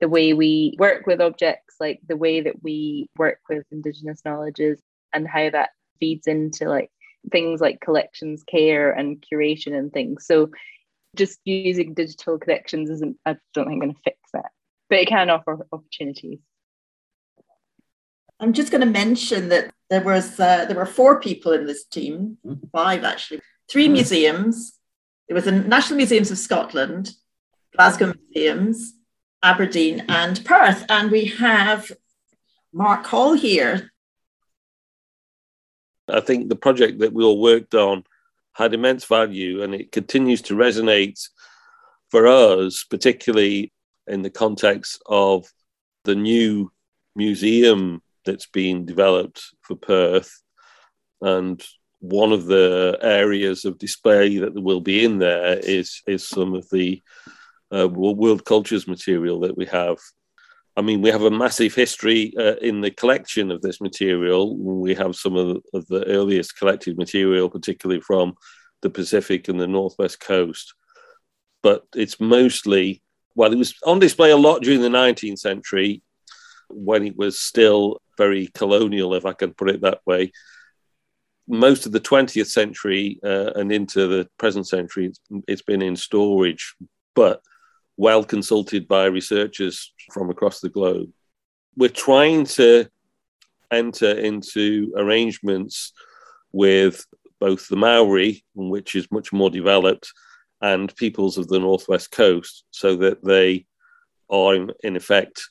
the 0.00 0.08
way 0.08 0.32
we 0.32 0.76
work 0.78 1.06
with 1.06 1.20
objects, 1.20 1.76
like 1.80 2.00
the 2.06 2.16
way 2.16 2.40
that 2.42 2.62
we 2.62 3.08
work 3.18 3.40
with 3.48 3.64
Indigenous 3.70 4.22
knowledges, 4.24 4.80
and 5.12 5.26
how 5.26 5.50
that 5.50 5.70
feeds 5.98 6.26
into 6.26 6.68
like 6.68 6.90
things 7.30 7.60
like 7.60 7.80
collections 7.80 8.42
care 8.44 8.90
and 8.90 9.22
curation 9.30 9.76
and 9.76 9.92
things. 9.92 10.26
So 10.26 10.50
just 11.16 11.38
using 11.44 11.94
digital 11.94 12.38
collections 12.38 12.90
isn't, 12.90 13.16
I 13.26 13.36
don't 13.54 13.66
think, 13.66 13.82
going 13.82 13.94
to 13.94 14.00
fix 14.04 14.18
that, 14.32 14.50
but 14.88 14.98
it 14.98 15.08
can 15.08 15.30
offer 15.30 15.66
opportunities. 15.72 16.38
I'm 18.38 18.52
just 18.52 18.70
going 18.70 18.80
to 18.80 18.86
mention 18.86 19.50
that 19.50 19.72
there 19.90 20.02
was 20.02 20.40
uh, 20.40 20.64
there 20.64 20.76
were 20.76 20.86
four 20.86 21.20
people 21.20 21.52
in 21.52 21.66
this 21.66 21.84
team, 21.84 22.38
five 22.72 23.04
actually, 23.04 23.40
three 23.68 23.88
mm. 23.88 23.92
museums. 23.92 24.78
There 25.28 25.34
was 25.34 25.44
the 25.44 25.52
National 25.52 25.98
Museums 25.98 26.30
of 26.30 26.38
Scotland, 26.38 27.12
Glasgow 27.76 28.14
Museums, 28.32 28.94
Aberdeen, 29.42 30.04
and 30.08 30.42
Perth, 30.44 30.84
and 30.88 31.10
we 31.10 31.26
have 31.26 31.92
Mark 32.72 33.06
Hall 33.06 33.34
here. 33.34 33.90
I 36.08 36.20
think 36.20 36.48
the 36.48 36.56
project 36.56 37.00
that 37.00 37.12
we 37.12 37.22
all 37.22 37.40
worked 37.40 37.74
on 37.74 38.04
had 38.54 38.74
immense 38.74 39.04
value, 39.04 39.62
and 39.62 39.74
it 39.74 39.92
continues 39.92 40.42
to 40.42 40.54
resonate 40.54 41.20
for 42.10 42.26
us, 42.26 42.84
particularly 42.84 43.72
in 44.06 44.22
the 44.22 44.30
context 44.30 45.02
of 45.06 45.46
the 46.04 46.14
new 46.14 46.70
museum 47.14 48.02
that's 48.24 48.46
being 48.46 48.84
developed 48.84 49.42
for 49.62 49.76
Perth. 49.76 50.42
And 51.20 51.62
one 52.00 52.32
of 52.32 52.46
the 52.46 52.98
areas 53.00 53.64
of 53.64 53.78
display 53.78 54.38
that 54.38 54.54
will 54.54 54.80
be 54.80 55.04
in 55.04 55.18
there 55.18 55.58
is, 55.58 56.02
is 56.06 56.26
some 56.26 56.54
of 56.54 56.68
the 56.70 57.02
uh, 57.72 57.88
world 57.88 58.44
cultures 58.44 58.88
material 58.88 59.40
that 59.40 59.56
we 59.56 59.66
have. 59.66 59.98
I 60.76 60.82
mean, 60.82 61.02
we 61.02 61.10
have 61.10 61.22
a 61.22 61.30
massive 61.30 61.74
history 61.74 62.32
uh, 62.38 62.56
in 62.56 62.80
the 62.80 62.90
collection 62.90 63.50
of 63.50 63.60
this 63.60 63.80
material. 63.80 64.56
We 64.56 64.94
have 64.94 65.16
some 65.16 65.36
of 65.36 65.48
the, 65.48 65.60
of 65.74 65.86
the 65.88 66.06
earliest 66.06 66.56
collected 66.56 66.96
material, 66.96 67.50
particularly 67.50 68.00
from 68.00 68.34
the 68.82 68.90
Pacific 68.90 69.48
and 69.48 69.60
the 69.60 69.66
Northwest 69.66 70.20
coast. 70.20 70.74
But 71.62 71.84
it's 71.94 72.20
mostly, 72.20 73.02
well, 73.34 73.52
it 73.52 73.58
was 73.58 73.74
on 73.84 73.98
display 73.98 74.30
a 74.30 74.36
lot 74.36 74.62
during 74.62 74.80
the 74.80 74.88
19th 74.88 75.38
century 75.38 76.02
when 76.68 77.04
it 77.04 77.16
was 77.16 77.38
still 77.38 78.00
very 78.16 78.46
colonial, 78.54 79.14
if 79.14 79.26
I 79.26 79.32
can 79.32 79.52
put 79.52 79.70
it 79.70 79.80
that 79.82 80.00
way. 80.06 80.32
Most 81.48 81.84
of 81.84 81.92
the 81.92 82.00
20th 82.00 82.46
century 82.46 83.18
uh, 83.24 83.50
and 83.56 83.72
into 83.72 84.06
the 84.06 84.28
present 84.38 84.68
century, 84.68 85.06
it's, 85.06 85.20
it's 85.48 85.62
been 85.62 85.82
in 85.82 85.96
storage, 85.96 86.76
but 87.16 87.42
well 87.96 88.24
consulted 88.24 88.88
by 88.88 89.06
researchers 89.06 89.92
from 90.12 90.30
across 90.30 90.60
the 90.60 90.68
globe. 90.68 91.10
We're 91.76 91.88
trying 91.88 92.44
to 92.46 92.88
enter 93.70 94.10
into 94.10 94.92
arrangements 94.96 95.92
with 96.52 97.04
both 97.38 97.68
the 97.68 97.76
Maori, 97.76 98.44
which 98.54 98.94
is 98.94 99.10
much 99.10 99.32
more 99.32 99.50
developed, 99.50 100.12
and 100.60 100.94
peoples 100.96 101.38
of 101.38 101.48
the 101.48 101.58
Northwest 101.58 102.10
Coast, 102.10 102.64
so 102.70 102.96
that 102.96 103.24
they 103.24 103.66
are, 104.28 104.54
in 104.54 104.96
effect, 104.96 105.42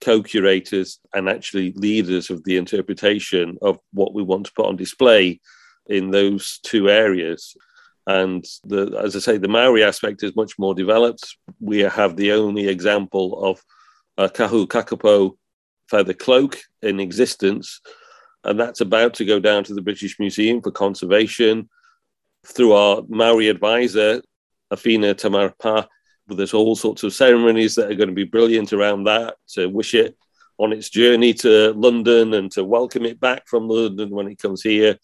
co-curators 0.00 0.98
and 1.14 1.28
actually 1.28 1.72
leaders 1.72 2.30
of 2.30 2.42
the 2.44 2.56
interpretation 2.56 3.58
of 3.62 3.78
what 3.92 4.14
we 4.14 4.22
want 4.22 4.46
to 4.46 4.52
put 4.54 4.66
on 4.66 4.76
display 4.76 5.40
in 5.86 6.10
those 6.10 6.58
two 6.62 6.88
areas. 6.90 7.56
And 8.06 8.44
the, 8.64 9.00
as 9.02 9.16
I 9.16 9.18
say, 9.18 9.36
the 9.36 9.48
Maori 9.48 9.82
aspect 9.82 10.22
is 10.22 10.36
much 10.36 10.58
more 10.58 10.74
developed. 10.74 11.36
We 11.60 11.80
have 11.80 12.16
the 12.16 12.32
only 12.32 12.68
example 12.68 13.44
of 13.44 13.62
a 14.16 14.28
kahu 14.28 14.66
kakapo 14.68 15.36
feather 15.88 16.14
cloak 16.14 16.58
in 16.82 17.00
existence, 17.00 17.80
and 18.44 18.58
that's 18.58 18.80
about 18.80 19.14
to 19.14 19.24
go 19.24 19.40
down 19.40 19.64
to 19.64 19.74
the 19.74 19.82
British 19.82 20.18
Museum 20.18 20.62
for 20.62 20.70
conservation. 20.70 21.68
Through 22.46 22.72
our 22.72 23.02
Maori 23.08 23.48
advisor, 23.48 24.22
Awhina 24.72 25.14
Tamarapa, 25.14 25.86
there's 26.28 26.54
all 26.54 26.76
sorts 26.76 27.02
of 27.02 27.12
ceremonies 27.12 27.74
that 27.74 27.90
are 27.90 27.94
going 27.94 28.08
to 28.08 28.14
be 28.14 28.24
brilliant 28.24 28.72
around 28.72 29.04
that 29.04 29.36
to 29.54 29.68
wish 29.68 29.94
it 29.94 30.16
on 30.58 30.72
its 30.72 30.88
journey 30.90 31.34
to 31.34 31.72
London 31.72 32.34
and 32.34 32.50
to 32.52 32.64
welcome 32.64 33.04
it 33.04 33.20
back 33.20 33.46
from 33.46 33.68
London 33.68 34.10
when 34.10 34.28
it 34.28 34.38
comes 34.38 34.62
here. 34.62 34.96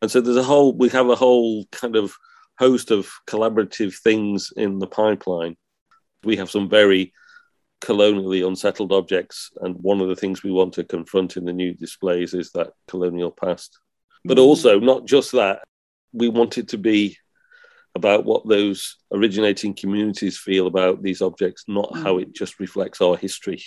And 0.00 0.10
so 0.10 0.20
there's 0.20 0.36
a 0.36 0.42
whole, 0.42 0.72
we 0.72 0.88
have 0.90 1.08
a 1.08 1.16
whole 1.16 1.66
kind 1.66 1.96
of 1.96 2.14
host 2.58 2.90
of 2.90 3.10
collaborative 3.26 3.94
things 3.96 4.52
in 4.56 4.78
the 4.78 4.86
pipeline. 4.86 5.56
We 6.22 6.36
have 6.36 6.50
some 6.50 6.68
very 6.68 7.12
colonially 7.80 8.46
unsettled 8.46 8.92
objects, 8.92 9.50
and 9.60 9.76
one 9.76 10.00
of 10.00 10.08
the 10.08 10.16
things 10.16 10.42
we 10.42 10.50
want 10.50 10.74
to 10.74 10.84
confront 10.84 11.36
in 11.36 11.44
the 11.44 11.52
new 11.52 11.74
displays 11.74 12.34
is 12.34 12.50
that 12.52 12.72
colonial 12.88 13.30
past. 13.30 13.78
But 14.24 14.38
mm-hmm. 14.38 14.46
also, 14.46 14.80
not 14.80 15.04
just 15.04 15.32
that, 15.32 15.64
we 16.12 16.28
want 16.28 16.56
it 16.58 16.68
to 16.68 16.78
be 16.78 17.18
about 17.94 18.24
what 18.24 18.48
those 18.48 18.96
originating 19.12 19.74
communities 19.74 20.38
feel 20.38 20.66
about 20.66 21.02
these 21.02 21.22
objects, 21.22 21.64
not 21.68 21.90
mm. 21.92 22.02
how 22.02 22.18
it 22.18 22.32
just 22.32 22.58
reflects 22.58 23.00
our 23.00 23.16
history. 23.16 23.62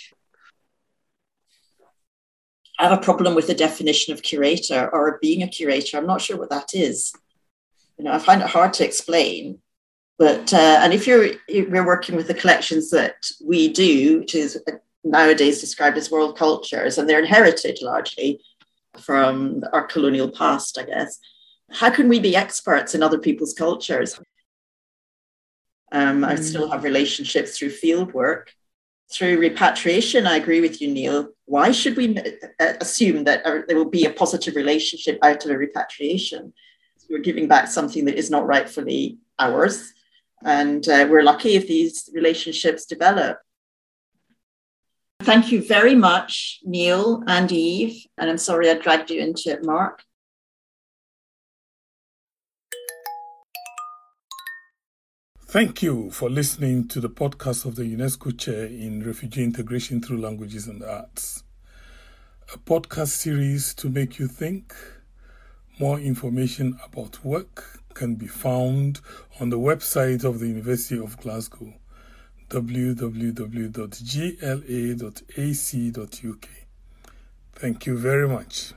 I 2.78 2.88
have 2.88 2.98
a 2.98 3.02
problem 3.02 3.34
with 3.34 3.46
the 3.46 3.54
definition 3.54 4.12
of 4.12 4.22
curator 4.22 4.88
or 4.92 5.18
being 5.20 5.42
a 5.42 5.48
curator. 5.48 5.96
I'm 5.96 6.06
not 6.06 6.20
sure 6.20 6.36
what 6.36 6.50
that 6.50 6.74
is. 6.74 7.12
You 7.98 8.04
know, 8.04 8.12
I 8.12 8.18
find 8.18 8.40
it 8.40 8.48
hard 8.48 8.72
to 8.74 8.84
explain. 8.84 9.58
But 10.18 10.52
uh, 10.52 10.80
and 10.82 10.92
if 10.92 11.06
you're 11.06 11.28
we're 11.48 11.86
working 11.86 12.16
with 12.16 12.26
the 12.26 12.34
collections 12.34 12.90
that 12.90 13.30
we 13.44 13.72
do, 13.72 14.20
which 14.20 14.34
is 14.34 14.60
nowadays 15.04 15.60
described 15.60 15.96
as 15.96 16.10
world 16.10 16.36
cultures, 16.36 16.98
and 16.98 17.08
they're 17.08 17.20
inherited 17.20 17.78
largely 17.82 18.40
from 19.00 19.62
our 19.72 19.84
colonial 19.86 20.30
past, 20.30 20.78
I 20.78 20.84
guess. 20.84 21.18
How 21.70 21.90
can 21.90 22.08
we 22.08 22.18
be 22.18 22.34
experts 22.34 22.94
in 22.94 23.02
other 23.02 23.18
people's 23.18 23.54
cultures? 23.54 24.18
Um, 25.92 26.24
I 26.24 26.34
mm. 26.34 26.42
still 26.42 26.70
have 26.70 26.82
relationships 26.82 27.56
through 27.56 27.70
field 27.70 28.12
work, 28.12 28.52
through 29.12 29.38
repatriation. 29.38 30.26
I 30.26 30.36
agree 30.36 30.60
with 30.60 30.80
you, 30.80 30.92
Neil. 30.92 31.28
Why 31.44 31.70
should 31.70 31.96
we 31.96 32.18
uh, 32.18 32.72
assume 32.80 33.24
that 33.24 33.44
uh, 33.46 33.60
there 33.66 33.76
will 33.76 33.90
be 33.90 34.04
a 34.04 34.12
positive 34.12 34.56
relationship 34.56 35.18
out 35.22 35.44
of 35.44 35.50
a 35.50 35.58
repatriation? 35.58 36.52
We're 37.08 37.18
giving 37.18 37.48
back 37.48 37.68
something 37.68 38.04
that 38.06 38.16
is 38.16 38.30
not 38.30 38.46
rightfully 38.46 39.18
ours 39.38 39.92
and 40.44 40.88
uh, 40.88 41.06
we're 41.08 41.22
lucky 41.22 41.54
if 41.56 41.66
these 41.66 42.08
relationships 42.12 42.86
develop. 42.86 43.38
Thank 45.20 45.50
you 45.50 45.62
very 45.66 45.94
much, 45.94 46.60
Neil 46.64 47.24
and 47.26 47.50
Eve. 47.50 48.06
And 48.16 48.30
I'm 48.30 48.38
sorry 48.38 48.70
I 48.70 48.74
dragged 48.74 49.10
you 49.10 49.20
into 49.20 49.50
it, 49.50 49.64
Mark. 49.64 50.02
Thank 55.48 55.82
you 55.82 56.10
for 56.10 56.28
listening 56.28 56.86
to 56.88 57.00
the 57.00 57.08
podcast 57.08 57.64
of 57.64 57.74
the 57.74 57.82
UNESCO 57.82 58.38
Chair 58.38 58.66
in 58.66 59.02
Refugee 59.02 59.42
Integration 59.42 60.00
Through 60.00 60.20
Languages 60.20 60.68
and 60.68 60.84
Arts, 60.84 61.42
a 62.54 62.58
podcast 62.58 63.08
series 63.08 63.74
to 63.74 63.88
make 63.88 64.18
you 64.18 64.28
think. 64.28 64.74
More 65.80 66.00
information 66.00 66.78
about 66.84 67.24
work 67.24 67.80
can 67.94 68.16
be 68.16 68.26
found 68.26 69.00
on 69.40 69.50
the 69.50 69.58
website 69.58 70.24
of 70.24 70.40
the 70.40 70.48
University 70.48 70.98
of 70.98 71.16
Glasgow 71.18 71.72
www.gla.ac.uk. 72.50 73.28
Thank 77.52 77.86
you 77.86 77.98
very 77.98 78.28
much. 78.28 78.72